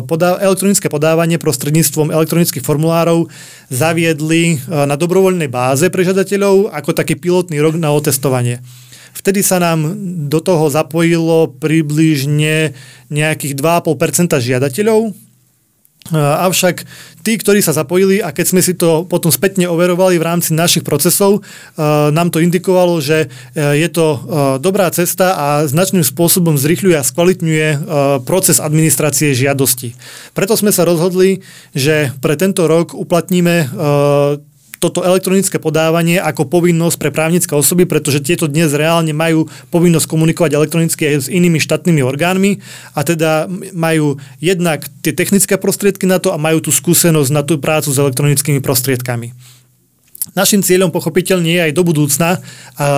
podá, 0.06 0.36
elektronické 0.44 0.92
podávanie 0.92 1.40
prostredníctvom 1.40 2.12
elektronických 2.12 2.62
formulárov 2.62 3.32
zaviedli 3.72 4.60
na 4.68 5.00
dobrovoľnej 5.00 5.48
báze 5.48 5.88
pre 5.88 6.04
žiadateľov 6.04 6.76
ako 6.76 6.92
taký 6.92 7.16
pilotný 7.16 7.64
rok 7.64 7.80
na 7.80 7.96
otestovanie. 7.96 8.60
Vtedy 9.16 9.40
sa 9.42 9.64
nám 9.64 9.96
do 10.28 10.44
toho 10.44 10.68
zapojilo 10.68 11.56
približne 11.56 12.76
nejakých 13.10 13.56
2,5% 13.56 14.38
žiadateľov, 14.44 15.16
Avšak 16.14 16.86
tí, 17.26 17.34
ktorí 17.34 17.66
sa 17.66 17.74
zapojili 17.74 18.22
a 18.22 18.30
keď 18.30 18.46
sme 18.46 18.62
si 18.62 18.78
to 18.78 19.10
potom 19.10 19.34
spätne 19.34 19.66
overovali 19.66 20.22
v 20.22 20.28
rámci 20.30 20.54
našich 20.54 20.86
procesov, 20.86 21.42
nám 22.14 22.30
to 22.30 22.46
indikovalo, 22.46 23.02
že 23.02 23.34
je 23.58 23.90
to 23.90 24.22
dobrá 24.62 24.86
cesta 24.94 25.34
a 25.34 25.48
značným 25.66 26.06
spôsobom 26.06 26.62
zrychľuje 26.62 26.94
a 26.94 27.02
skvalitňuje 27.02 27.68
proces 28.22 28.62
administrácie 28.62 29.34
žiadosti. 29.34 29.98
Preto 30.38 30.54
sme 30.54 30.70
sa 30.70 30.86
rozhodli, 30.86 31.42
že 31.74 32.14
pre 32.22 32.38
tento 32.38 32.70
rok 32.70 32.94
uplatníme 32.94 33.74
toto 34.86 35.02
elektronické 35.02 35.58
podávanie 35.58 36.22
ako 36.22 36.46
povinnosť 36.46 36.98
pre 37.02 37.10
právnické 37.10 37.58
osoby, 37.58 37.90
pretože 37.90 38.22
tieto 38.22 38.46
dnes 38.46 38.70
reálne 38.78 39.18
majú 39.18 39.50
povinnosť 39.74 40.06
komunikovať 40.06 40.54
elektronicky 40.54 41.10
aj 41.10 41.16
s 41.26 41.28
inými 41.34 41.58
štátnymi 41.58 42.06
orgánmi 42.06 42.62
a 42.94 43.02
teda 43.02 43.50
majú 43.74 44.22
jednak 44.38 44.86
tie 45.02 45.18
technické 45.18 45.58
prostriedky 45.58 46.06
na 46.06 46.22
to 46.22 46.30
a 46.30 46.38
majú 46.38 46.62
tú 46.62 46.70
skúsenosť 46.70 47.30
na 47.34 47.42
tú 47.42 47.58
prácu 47.58 47.90
s 47.90 47.98
elektronickými 47.98 48.62
prostriedkami. 48.62 49.34
Našim 50.34 50.66
cieľom 50.66 50.90
pochopiteľne 50.90 51.48
je 51.48 51.62
aj 51.70 51.72
do 51.78 51.86
budúcna 51.86 52.42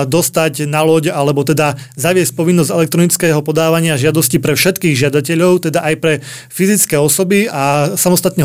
dostať 0.08 0.64
na 0.64 0.80
loď 0.80 1.12
alebo 1.12 1.44
teda 1.44 1.76
zaviesť 1.94 2.32
povinnosť 2.34 2.72
elektronického 2.72 3.40
podávania 3.44 4.00
žiadosti 4.00 4.40
pre 4.40 4.56
všetkých 4.56 4.96
žiadateľov, 4.96 5.70
teda 5.70 5.84
aj 5.86 5.94
pre 6.00 6.14
fyzické 6.48 6.96
osoby 6.96 7.46
a 7.46 7.94
samostatne 8.00 8.42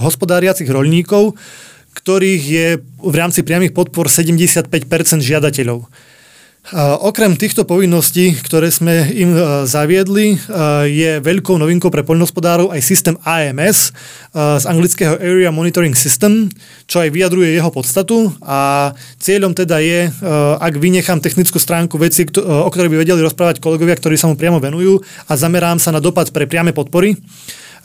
hospodáriacich 0.00 0.66
rolníkov, 0.66 1.36
ktorých 1.96 2.42
je 2.44 2.66
v 3.00 3.14
rámci 3.16 3.40
priamých 3.40 3.72
podpor 3.72 4.12
75% 4.12 4.68
žiadateľov. 5.24 5.88
Okrem 6.98 7.38
týchto 7.38 7.62
povinností, 7.62 8.34
ktoré 8.42 8.74
sme 8.74 9.06
im 9.14 9.38
e, 9.38 9.70
zaviedli, 9.70 10.34
e, 10.34 10.38
je 10.90 11.10
veľkou 11.22 11.54
novinkou 11.62 11.94
pre 11.94 12.02
poľnohospodárov 12.02 12.74
aj 12.74 12.82
systém 12.82 13.14
AMS 13.22 13.94
e, 14.34 14.58
z 14.58 14.64
anglického 14.66 15.14
Area 15.14 15.54
Monitoring 15.54 15.94
System, 15.94 16.50
čo 16.90 16.98
aj 16.98 17.14
vyjadruje 17.14 17.54
jeho 17.54 17.70
podstatu 17.70 18.34
a 18.42 18.90
cieľom 19.22 19.54
teda 19.54 19.78
je, 19.78 20.10
ak 20.58 20.74
vynechám 20.78 21.22
technickú 21.22 21.62
stránku 21.62 22.02
veci, 22.02 22.26
o 22.42 22.70
ktorej 22.70 22.90
by 22.90 22.98
vedeli 22.98 23.22
rozprávať 23.22 23.62
kolegovia, 23.62 23.94
ktorí 23.94 24.18
sa 24.18 24.26
mu 24.26 24.34
priamo 24.34 24.58
venujú 24.58 24.98
a 25.30 25.38
zamerám 25.38 25.78
sa 25.78 25.94
na 25.94 26.02
dopad 26.02 26.34
pre 26.34 26.50
priame 26.50 26.74
podpory, 26.74 27.14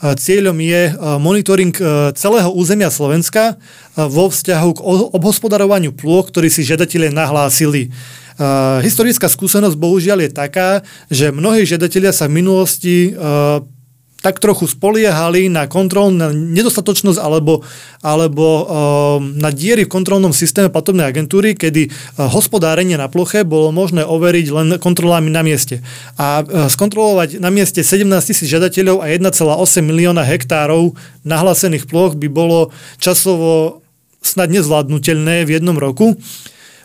Cieľom 0.02 0.58
je 0.58 0.98
monitoring 1.22 1.70
celého 2.18 2.50
územia 2.50 2.90
Slovenska 2.90 3.54
vo 3.94 4.26
vzťahu 4.34 4.70
k 4.74 4.80
obhospodarovaniu 5.14 5.94
plôch, 5.94 6.34
ktorý 6.34 6.50
si 6.50 6.66
žiadatelia 6.66 7.14
nahlásili. 7.14 7.94
Historická 8.82 9.30
skúsenosť 9.30 9.78
bohužiaľ 9.78 10.26
je 10.26 10.30
taká, 10.34 10.82
že 11.06 11.30
mnohí 11.30 11.62
žiadatelia 11.62 12.10
sa 12.10 12.26
v 12.26 12.42
minulosti 12.42 13.14
tak 14.22 14.38
trochu 14.38 14.70
spoliehali 14.70 15.50
na 15.50 15.66
kontrol, 15.66 16.14
na 16.14 16.30
nedostatočnosť 16.30 17.18
alebo, 17.18 17.66
alebo 18.00 18.46
uh, 18.46 18.64
na 19.18 19.50
diery 19.50 19.84
v 19.84 19.92
kontrolnom 19.92 20.30
systéme 20.30 20.70
platobnej 20.70 21.10
agentúry, 21.10 21.58
kedy 21.58 21.90
uh, 21.90 22.30
hospodárenie 22.30 22.94
na 22.94 23.10
ploche 23.10 23.42
bolo 23.42 23.74
možné 23.74 24.06
overiť 24.06 24.46
len 24.54 24.68
kontrolami 24.78 25.28
na 25.28 25.42
mieste. 25.42 25.82
A 26.16 26.46
uh, 26.46 26.70
skontrolovať 26.70 27.42
na 27.42 27.50
mieste 27.50 27.82
17 27.82 28.06
tisíc 28.22 28.46
žiadateľov 28.46 29.02
a 29.02 29.10
1,8 29.10 29.82
milióna 29.82 30.22
hektárov 30.22 30.94
nahlásených 31.26 31.90
ploch 31.90 32.14
by 32.14 32.30
bolo 32.30 32.70
časovo 33.02 33.82
snad 34.22 34.54
nezvládnutelné 34.54 35.42
v 35.42 35.58
jednom 35.58 35.74
roku. 35.74 36.14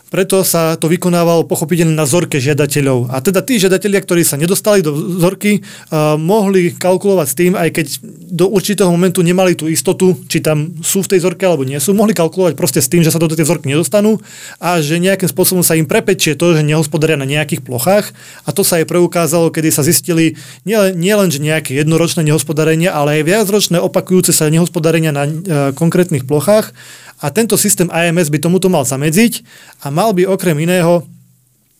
Preto 0.08 0.40
sa 0.40 0.80
to 0.80 0.88
vykonávalo 0.88 1.44
pochopiteľne 1.44 1.92
na 1.92 2.08
vzorke 2.08 2.40
žiadateľov. 2.40 3.12
A 3.12 3.20
teda 3.20 3.44
tí 3.44 3.60
žiadatelia, 3.60 4.00
ktorí 4.00 4.24
sa 4.24 4.40
nedostali 4.40 4.80
do 4.80 4.96
vzorky, 4.96 5.60
uh, 5.60 6.16
mohli 6.16 6.72
kalkulovať 6.72 7.26
s 7.28 7.34
tým, 7.36 7.52
aj 7.52 7.68
keď 7.76 7.86
do 8.32 8.48
určitého 8.48 8.88
momentu 8.88 9.20
nemali 9.20 9.52
tú 9.52 9.68
istotu, 9.68 10.16
či 10.28 10.40
tam 10.40 10.80
sú 10.80 11.04
v 11.04 11.16
tej 11.16 11.18
vzorke 11.24 11.44
alebo 11.44 11.68
nie 11.68 11.76
sú, 11.76 11.92
mohli 11.92 12.16
kalkulovať 12.16 12.56
proste 12.56 12.80
s 12.80 12.88
tým, 12.88 13.04
že 13.04 13.12
sa 13.12 13.20
do 13.20 13.28
tej 13.28 13.44
vzorky 13.44 13.68
nedostanú 13.68 14.20
a 14.56 14.80
že 14.80 14.96
nejakým 14.96 15.28
spôsobom 15.28 15.60
sa 15.60 15.76
im 15.76 15.84
prepečie 15.84 16.36
to, 16.36 16.56
že 16.56 16.64
nehospodaria 16.64 17.20
na 17.20 17.28
nejakých 17.28 17.60
plochách. 17.64 18.12
A 18.44 18.52
to 18.56 18.64
sa 18.64 18.80
aj 18.80 18.88
preukázalo, 18.88 19.52
kedy 19.52 19.68
sa 19.68 19.84
zistili 19.84 20.40
nielen, 20.64 20.96
nie 20.96 21.12
len, 21.12 21.28
že 21.28 21.40
nejaké 21.40 21.76
jednoročné 21.76 22.24
nehospodárenie, 22.24 22.88
ale 22.88 23.20
aj 23.20 23.28
viacročné 23.28 23.76
opakujúce 23.80 24.32
sa 24.32 24.48
nehospodárenia 24.48 25.12
na 25.12 25.24
uh, 25.24 25.32
konkrétnych 25.76 26.24
plochách 26.24 26.72
a 27.18 27.26
tento 27.34 27.58
systém 27.58 27.90
AMS 27.90 28.30
by 28.30 28.38
tomuto 28.38 28.70
mal 28.70 28.86
zamedziť 28.86 29.42
a 29.82 29.90
mal 29.90 30.14
by 30.14 30.26
okrem 30.26 30.58
iného 30.62 31.02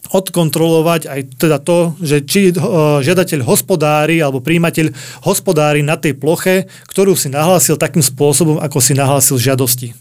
odkontrolovať 0.09 1.11
aj 1.11 1.20
teda 1.37 1.59
to, 1.61 1.92
že 2.01 2.24
či 2.24 2.40
žiadateľ 3.05 3.44
hospodári 3.44 4.24
alebo 4.24 4.40
príjimateľ 4.40 4.94
hospodári 5.29 5.85
na 5.85 6.01
tej 6.01 6.16
ploche, 6.16 6.64
ktorú 6.88 7.12
si 7.12 7.29
nahlásil 7.29 7.77
takým 7.77 8.01
spôsobom, 8.01 8.57
ako 8.57 8.79
si 8.81 8.96
nahlásil 8.96 9.37
žiadosti. 9.37 9.92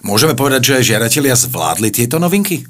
Môžeme 0.00 0.32
povedať, 0.32 0.72
že 0.72 0.96
žiadatelia 0.96 1.36
zvládli 1.36 1.92
tieto 1.92 2.16
novinky? 2.16 2.64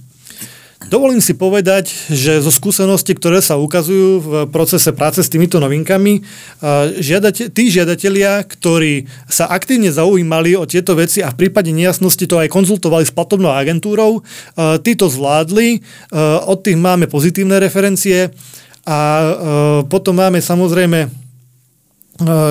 Dovolím 0.91 1.23
si 1.23 1.39
povedať, 1.39 1.95
že 2.11 2.43
zo 2.43 2.51
skúseností, 2.51 3.15
ktoré 3.15 3.39
sa 3.39 3.55
ukazujú 3.55 4.11
v 4.19 4.31
procese 4.51 4.91
práce 4.91 5.23
s 5.23 5.31
týmito 5.31 5.63
novinkami, 5.63 6.27
žiadate, 6.99 7.47
tí 7.55 7.71
žiadatelia, 7.71 8.43
ktorí 8.43 9.07
sa 9.31 9.47
aktívne 9.55 9.95
zaujímali 9.95 10.59
o 10.59 10.67
tieto 10.67 10.99
veci 10.99 11.23
a 11.23 11.31
v 11.31 11.47
prípade 11.47 11.71
nejasnosti 11.71 12.27
to 12.27 12.43
aj 12.43 12.51
konzultovali 12.51 13.07
s 13.07 13.15
platobnou 13.15 13.55
agentúrou, 13.55 14.27
títo 14.83 15.07
zvládli, 15.07 15.79
od 16.51 16.59
tých 16.59 16.75
máme 16.75 17.07
pozitívne 17.07 17.63
referencie 17.63 18.35
a 18.83 18.99
potom 19.87 20.19
máme 20.19 20.43
samozrejme 20.43 21.30
E, 21.30 21.30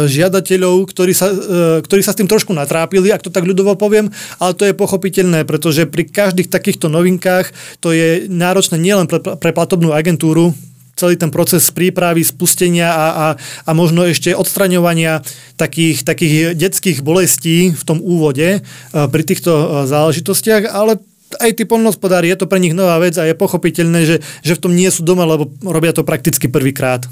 žiadateľov, 0.09 0.89
ktorí 0.89 1.13
sa, 1.13 1.29
e, 1.29 1.37
ktorí 1.85 2.01
sa 2.01 2.11
s 2.13 2.19
tým 2.19 2.29
trošku 2.29 2.51
natrápili, 2.51 3.13
ak 3.13 3.25
to 3.25 3.33
tak 3.33 3.45
ľudovo 3.45 3.77
poviem, 3.77 4.09
ale 4.41 4.57
to 4.57 4.65
je 4.65 4.73
pochopiteľné, 4.73 5.45
pretože 5.45 5.85
pri 5.85 6.09
každých 6.09 6.49
takýchto 6.49 6.89
novinkách 6.89 7.53
to 7.79 7.93
je 7.93 8.25
náročné 8.25 8.81
nielen 8.81 9.05
pre, 9.05 9.21
pre 9.21 9.51
platobnú 9.53 9.93
agentúru, 9.93 10.57
celý 10.97 11.15
ten 11.15 11.31
proces 11.31 11.63
prípravy, 11.71 12.27
spustenia 12.27 12.91
a, 12.91 13.07
a, 13.07 13.27
a 13.39 13.71
možno 13.71 14.03
ešte 14.03 14.35
odstraňovania 14.35 15.23
takých, 15.55 16.03
takých 16.03 16.59
detských 16.59 16.99
bolestí 16.99 17.71
v 17.71 17.83
tom 17.87 18.03
úvode 18.03 18.59
e, 18.59 18.59
pri 18.91 19.23
týchto 19.23 19.85
záležitostiach, 19.87 20.67
ale 20.67 20.99
aj 21.37 21.61
tí 21.61 21.63
poľnohospodári, 21.69 22.33
je 22.33 22.41
to 22.41 22.49
pre 22.49 22.57
nich 22.57 22.73
nová 22.73 22.97
vec 22.97 23.13
a 23.21 23.27
je 23.29 23.37
pochopiteľné, 23.37 24.01
že, 24.01 24.17
že 24.41 24.57
v 24.57 24.61
tom 24.65 24.73
nie 24.73 24.89
sú 24.89 25.05
doma, 25.05 25.29
lebo 25.29 25.53
robia 25.61 25.93
to 25.93 26.01
prakticky 26.01 26.49
prvýkrát. 26.49 27.05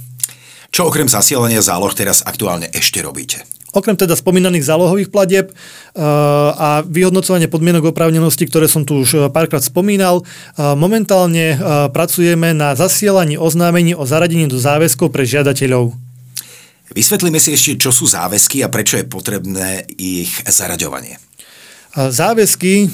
Čo 0.72 0.92
okrem 0.92 1.08
zasielania 1.08 1.64
záloh 1.64 1.92
teraz 1.96 2.22
aktuálne 2.22 2.70
ešte 2.72 3.02
robíte? 3.02 3.44
Okrem 3.76 4.00
teda 4.00 4.16
spomínaných 4.16 4.64
zálohových 4.64 5.12
platieb 5.12 5.52
uh, 5.52 5.56
a 6.56 6.70
vyhodnocovanie 6.88 7.52
podmienok 7.52 7.92
oprávnenosti, 7.92 8.48
ktoré 8.48 8.66
som 8.66 8.88
tu 8.88 9.04
už 9.04 9.10
uh, 9.14 9.22
párkrát 9.30 9.62
spomínal, 9.62 10.24
uh, 10.24 10.74
momentálne 10.74 11.60
pracujeme 11.92 12.56
na 12.58 12.74
zasielaní 12.74 13.36
oznámení 13.36 13.94
o 13.94 14.08
zaradení 14.08 14.48
do 14.50 14.58
záväzkov 14.58 15.12
pre 15.14 15.28
žiadateľov. 15.28 15.94
Vysvetlíme 16.96 17.38
si 17.38 17.54
ešte, 17.54 17.76
čo 17.78 17.92
sú 17.92 18.08
záväzky 18.08 18.64
a 18.64 18.72
prečo 18.72 18.96
je 18.96 19.06
potrebné 19.06 19.84
ich 20.00 20.32
zaraďovanie. 20.48 21.20
Záväzky 21.98 22.88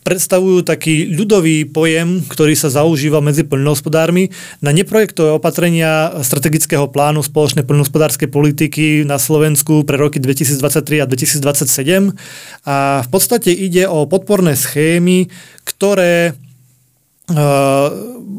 predstavujú 0.00 0.64
taký 0.64 1.12
ľudový 1.12 1.68
pojem, 1.68 2.24
ktorý 2.24 2.56
sa 2.56 2.72
zaužíva 2.72 3.20
medzi 3.20 3.44
poľnohospodármi 3.44 4.32
na 4.64 4.72
neprojektové 4.72 5.36
opatrenia 5.36 6.20
strategického 6.24 6.88
plánu 6.88 7.20
spoločnej 7.20 7.68
poľnohospodárskej 7.68 8.28
politiky 8.32 9.04
na 9.04 9.20
Slovensku 9.20 9.84
pre 9.84 10.00
roky 10.00 10.16
2023 10.18 11.04
a 11.04 11.06
2027. 11.06 12.16
A 12.64 13.04
v 13.04 13.08
podstate 13.12 13.52
ide 13.52 13.84
o 13.84 14.08
podporné 14.08 14.56
schémy, 14.56 15.28
ktoré 15.68 16.32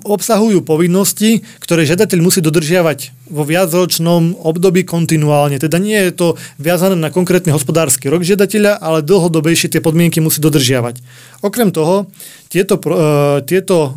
obsahujú 0.03 0.67
povinnosti, 0.67 1.45
ktoré 1.63 1.87
žiadateľ 1.87 2.19
musí 2.19 2.43
dodržiavať 2.43 3.20
vo 3.31 3.47
viacročnom 3.47 4.35
období 4.43 4.83
kontinuálne. 4.83 5.57
Teda 5.57 5.79
nie 5.79 5.95
je 5.95 6.11
to 6.11 6.27
viazané 6.59 6.99
na 6.99 7.07
konkrétny 7.07 7.55
hospodársky 7.55 8.11
rok 8.11 8.27
žiadateľa, 8.27 8.77
ale 8.77 8.99
dlhodobejšie 9.01 9.71
tie 9.71 9.81
podmienky 9.81 10.19
musí 10.19 10.43
dodržiavať. 10.43 10.99
Okrem 11.41 11.73
toho, 11.73 12.11
tieto, 12.51 12.75
uh, 12.75 13.39
tieto 13.47 13.77
uh, 13.79 13.91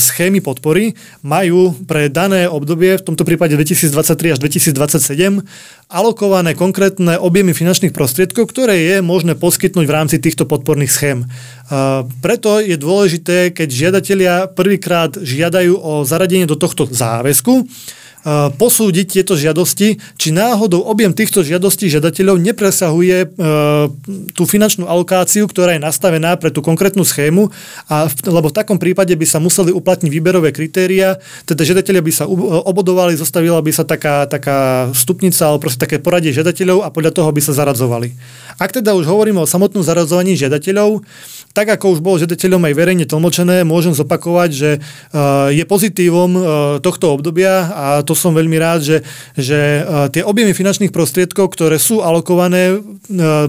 schémy 0.00 0.40
podpory 0.40 0.96
majú 1.20 1.76
pre 1.84 2.08
dané 2.08 2.48
obdobie, 2.48 2.96
v 2.96 3.04
tomto 3.04 3.28
prípade 3.28 3.52
2023 3.54 4.34
až 4.34 4.38
2027, 4.40 5.44
alokované 5.92 6.56
konkrétne 6.56 7.20
objemy 7.20 7.52
finančných 7.52 7.92
prostriedkov, 7.92 8.48
ktoré 8.48 8.80
je 8.80 8.96
možné 9.04 9.36
poskytnúť 9.36 9.84
v 9.84 9.92
rámci 9.92 10.16
týchto 10.16 10.48
podporných 10.48 10.88
schém. 10.88 11.28
Uh, 11.68 12.08
preto 12.24 12.56
je 12.56 12.80
dôležité, 12.80 13.52
keď 13.52 13.68
žiadatelia 13.68 14.34
prvýkrát 14.48 15.12
žiadajú 15.20 15.76
o 15.76 15.92
zaradenie 16.08 16.48
do 16.48 16.56
tohto 16.56 16.88
záväzku, 16.88 17.68
posúdiť 18.56 19.06
tieto 19.20 19.32
žiadosti, 19.32 19.96
či 20.20 20.28
náhodou 20.28 20.84
objem 20.84 21.16
týchto 21.16 21.40
žiadostí 21.40 21.88
žiadateľov 21.88 22.36
nepresahuje 22.36 23.32
tú 24.36 24.42
finančnú 24.44 24.84
alokáciu, 24.84 25.48
ktorá 25.48 25.76
je 25.76 25.80
nastavená 25.80 26.36
pre 26.36 26.52
tú 26.52 26.60
konkrétnu 26.60 27.00
schému, 27.00 27.48
a, 27.88 28.12
lebo 28.28 28.52
v 28.52 28.56
takom 28.60 28.76
prípade 28.76 29.16
by 29.16 29.24
sa 29.24 29.40
museli 29.40 29.72
uplatniť 29.72 30.10
výberové 30.12 30.52
kritéria, 30.52 31.16
teda 31.48 31.64
žiadatelia 31.64 32.04
by 32.04 32.12
sa 32.12 32.28
obodovali, 32.68 33.16
zostavila 33.16 33.64
by 33.64 33.72
sa 33.72 33.88
taká, 33.88 34.28
taká 34.28 34.92
stupnica 34.92 35.48
alebo 35.48 35.64
proste 35.64 35.80
také 35.80 35.96
poradie 35.96 36.36
žiadateľov 36.36 36.84
a 36.84 36.92
podľa 36.92 37.16
toho 37.16 37.32
by 37.32 37.40
sa 37.40 37.56
zaradzovali. 37.56 38.12
Ak 38.60 38.76
teda 38.76 38.92
už 38.92 39.08
hovoríme 39.08 39.40
o 39.40 39.48
samotnom 39.48 39.80
zaradzovaní 39.80 40.36
žiadateľov, 40.36 41.00
tak 41.56 41.72
ako 41.72 41.96
už 41.96 42.00
bolo 42.04 42.20
žiadateľom 42.20 42.62
aj 42.68 42.74
verejne 42.76 43.04
tlmočené, 43.08 43.66
môžem 43.66 43.96
zopakovať, 43.96 44.50
že 44.52 44.70
je 45.50 45.64
pozitívom 45.66 46.30
tohto 46.78 47.16
obdobia 47.16 47.66
a 47.72 47.86
to 48.10 48.18
som 48.18 48.34
veľmi 48.34 48.58
rád, 48.58 48.82
že, 48.82 48.96
že 49.38 49.54
e, 49.54 49.82
tie 50.10 50.26
objemy 50.26 50.50
finančných 50.50 50.90
prostriedkov, 50.90 51.54
ktoré 51.54 51.78
sú 51.78 52.02
alokované, 52.02 52.74
e, 52.74 52.78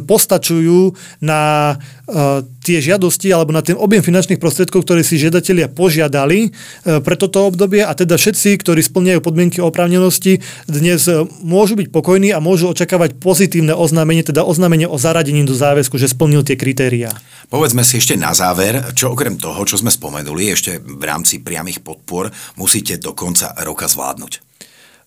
postačujú 0.06 0.94
na 1.18 1.74
e, 2.06 2.46
tie 2.62 2.78
žiadosti 2.78 3.34
alebo 3.34 3.50
na 3.50 3.66
ten 3.66 3.74
objem 3.74 4.06
finančných 4.06 4.38
prostriedkov, 4.38 4.86
ktoré 4.86 5.02
si 5.02 5.18
žiadatelia 5.18 5.66
požiadali 5.66 6.54
pre 6.86 7.18
toto 7.18 7.50
obdobie 7.50 7.82
a 7.82 7.90
teda 7.98 8.22
všetci, 8.22 8.54
ktorí 8.62 8.86
splňajú 8.86 9.18
podmienky 9.26 9.58
oprávnenosti, 9.58 10.46
dnes 10.70 11.10
môžu 11.42 11.74
byť 11.74 11.90
pokojní 11.90 12.30
a 12.30 12.38
môžu 12.38 12.70
očakávať 12.70 13.18
pozitívne 13.18 13.74
oznámenie, 13.74 14.22
teda 14.22 14.46
oznámenie 14.46 14.86
o 14.86 15.02
zaradení 15.02 15.42
do 15.42 15.58
záväzku, 15.58 15.98
že 15.98 16.14
splnil 16.14 16.46
tie 16.46 16.54
kritériá. 16.54 17.10
Povedzme 17.50 17.82
si 17.82 17.98
ešte 17.98 18.14
na 18.14 18.30
záver, 18.38 18.94
čo 18.94 19.18
okrem 19.18 19.42
toho, 19.42 19.66
čo 19.66 19.82
sme 19.82 19.90
spomenuli, 19.90 20.54
ešte 20.54 20.78
v 20.78 21.02
rámci 21.02 21.42
priamých 21.42 21.82
podpor 21.82 22.30
musíte 22.62 23.02
do 23.02 23.18
konca 23.18 23.58
roka 23.66 23.90
zvládnuť. 23.90 24.51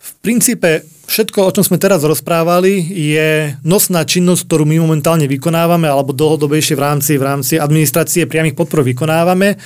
V 0.04 0.10
princípe 0.20 0.84
všetko, 1.08 1.48
o 1.48 1.52
čom 1.52 1.64
sme 1.64 1.80
teraz 1.80 2.04
rozprávali, 2.04 2.76
je 2.92 3.56
nosná 3.64 4.04
činnosť, 4.04 4.44
ktorú 4.44 4.68
my 4.68 4.76
momentálne 4.84 5.24
vykonávame, 5.24 5.88
alebo 5.88 6.12
dlhodobejšie 6.12 6.76
v 6.76 6.84
rámci, 6.84 7.12
v 7.16 7.24
rámci 7.24 7.54
administrácie 7.56 8.28
priamých 8.28 8.52
podpor 8.52 8.84
vykonávame. 8.84 9.56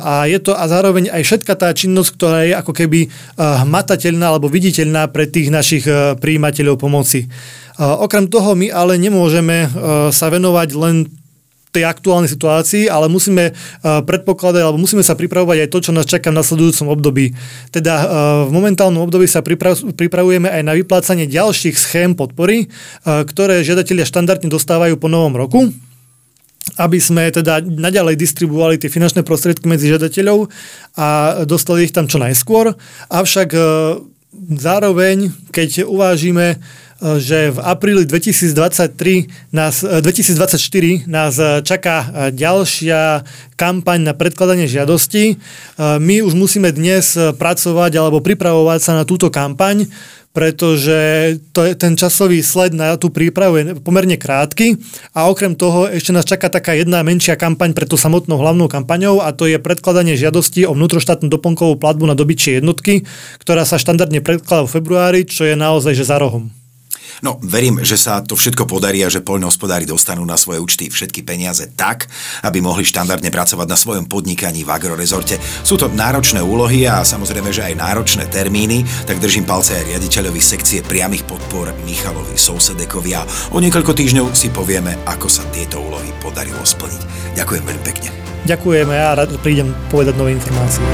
A 0.00 0.24
je 0.24 0.38
to 0.40 0.56
a 0.56 0.64
zároveň 0.64 1.12
aj 1.12 1.22
všetka 1.28 1.52
tá 1.60 1.68
činnosť, 1.76 2.10
ktorá 2.16 2.38
je 2.48 2.56
ako 2.56 2.72
keby 2.72 3.00
eh, 3.04 3.10
hmatateľná 3.36 4.32
alebo 4.32 4.48
viditeľná 4.48 5.12
pre 5.12 5.28
tých 5.28 5.52
našich 5.52 5.84
eh, 5.84 6.16
príjimateľov 6.16 6.80
pomoci. 6.80 7.28
Eh, 7.28 7.84
okrem 7.84 8.32
toho 8.32 8.56
my 8.56 8.72
ale 8.72 8.96
nemôžeme 8.96 9.68
sa 10.08 10.26
venovať 10.32 10.68
len 10.72 11.23
tej 11.74 11.84
aktuálnej 11.90 12.30
situácii, 12.30 12.86
ale 12.86 13.10
musíme 13.10 13.50
uh, 13.50 14.00
predpokladať, 14.06 14.62
alebo 14.62 14.78
musíme 14.78 15.02
sa 15.02 15.18
pripravovať 15.18 15.66
aj 15.66 15.68
to, 15.74 15.78
čo 15.82 15.90
nás 15.90 16.06
čaká 16.06 16.30
v 16.30 16.38
nasledujúcom 16.38 16.94
období. 16.94 17.34
Teda 17.74 17.94
uh, 17.98 18.06
v 18.46 18.54
momentálnom 18.54 19.02
období 19.02 19.26
sa 19.26 19.42
pripra- 19.42 19.74
pripravujeme 19.74 20.46
aj 20.46 20.62
na 20.62 20.78
vyplácanie 20.78 21.26
ďalších 21.26 21.74
schém 21.74 22.14
podpory, 22.14 22.70
uh, 22.70 23.26
ktoré 23.26 23.66
žiadatelia 23.66 24.06
štandardne 24.06 24.46
dostávajú 24.46 24.94
po 24.94 25.10
novom 25.10 25.34
roku 25.34 25.74
aby 26.80 26.96
sme 26.96 27.28
teda 27.28 27.60
naďalej 27.60 28.16
distribuovali 28.16 28.80
tie 28.80 28.88
finančné 28.88 29.20
prostriedky 29.20 29.68
medzi 29.68 29.92
žiadateľov 29.92 30.48
a 30.96 31.06
dostali 31.44 31.84
ich 31.84 31.92
tam 31.92 32.08
čo 32.08 32.16
najskôr. 32.16 32.72
Avšak 33.12 33.52
zároveň, 34.58 35.30
keď 35.52 35.86
uvážime 35.86 36.58
že 37.02 37.50
v 37.50 37.58
apríli 37.60 38.06
2023 38.06 39.52
nás, 39.52 39.82
2024 39.82 40.56
eh, 40.58 41.02
nás 41.10 41.34
eh, 41.36 41.60
čaká 41.60 41.96
eh, 42.04 42.10
ďalšia 42.30 43.26
kampaň 43.54 44.10
na 44.10 44.14
predkladanie 44.18 44.66
žiadosti. 44.66 45.38
My 45.78 46.26
už 46.26 46.34
musíme 46.34 46.74
dnes 46.74 47.14
pracovať 47.14 47.92
alebo 47.94 48.18
pripravovať 48.18 48.80
sa 48.82 48.92
na 48.98 49.06
túto 49.06 49.30
kampaň, 49.30 49.86
pretože 50.34 50.98
to 51.54 51.62
je, 51.62 51.78
ten 51.78 51.94
časový 51.94 52.42
sled 52.42 52.74
na 52.74 52.98
tú 52.98 53.14
prípravu 53.14 53.62
je 53.62 53.64
pomerne 53.78 54.18
krátky 54.18 54.74
a 55.14 55.30
okrem 55.30 55.54
toho 55.54 55.86
ešte 55.86 56.10
nás 56.10 56.26
čaká 56.26 56.50
taká 56.50 56.74
jedna 56.74 57.06
menšia 57.06 57.38
kampaň 57.38 57.70
pre 57.78 57.86
tú 57.86 57.94
samotnou 57.94 58.42
hlavnou 58.42 58.66
kampaňou 58.66 59.22
a 59.22 59.30
to 59.30 59.46
je 59.46 59.62
predkladanie 59.62 60.18
žiadosti 60.18 60.66
o 60.66 60.74
vnútroštátnu 60.74 61.30
doplnkovú 61.30 61.78
platbu 61.78 62.10
na 62.10 62.18
dobyčie 62.18 62.58
jednotky, 62.58 63.06
ktorá 63.38 63.62
sa 63.62 63.78
štandardne 63.78 64.18
predkladá 64.18 64.66
v 64.66 64.74
februári, 64.74 65.20
čo 65.22 65.46
je 65.46 65.54
naozaj 65.54 65.94
že 65.94 66.10
za 66.10 66.18
rohom. 66.18 66.63
No, 67.22 67.38
verím, 67.44 67.84
že 67.84 67.94
sa 67.94 68.24
to 68.24 68.34
všetko 68.34 68.66
podarí 68.66 69.04
a 69.04 69.12
že 69.12 69.22
poľnohospodári 69.22 69.86
dostanú 69.86 70.26
na 70.26 70.34
svoje 70.34 70.58
účty 70.58 70.90
všetky 70.90 71.22
peniaze 71.22 71.70
tak, 71.76 72.10
aby 72.42 72.58
mohli 72.58 72.82
štandardne 72.82 73.30
pracovať 73.30 73.66
na 73.68 73.78
svojom 73.78 74.10
podnikaní 74.10 74.66
v 74.66 74.72
agrorezorte. 74.72 75.38
Sú 75.62 75.78
to 75.78 75.92
náročné 75.92 76.42
úlohy 76.42 76.88
a 76.88 77.06
samozrejme, 77.06 77.54
že 77.54 77.62
aj 77.62 77.78
náročné 77.78 78.24
termíny, 78.32 78.82
tak 79.06 79.22
držím 79.22 79.46
palce 79.46 79.78
aj 79.78 79.94
riaditeľovi 79.94 80.40
sekcie 80.42 80.80
priamých 80.82 81.28
podpor 81.28 81.70
Michalovi 81.86 82.34
Sousedekovi 82.34 83.12
a 83.14 83.22
o 83.54 83.58
niekoľko 83.62 83.92
týždňov 83.94 84.26
si 84.34 84.50
povieme, 84.50 84.98
ako 85.06 85.28
sa 85.30 85.46
tieto 85.54 85.78
úlohy 85.78 86.10
podarilo 86.18 86.64
splniť. 86.64 87.36
Ďakujem 87.38 87.62
veľmi 87.62 87.84
pekne. 87.84 88.08
Ďakujeme 88.44 88.96
a 88.96 89.16
rád 89.16 89.40
prídem 89.40 89.72
povedať 89.88 90.14
nové 90.20 90.36
informácie. 90.36 90.84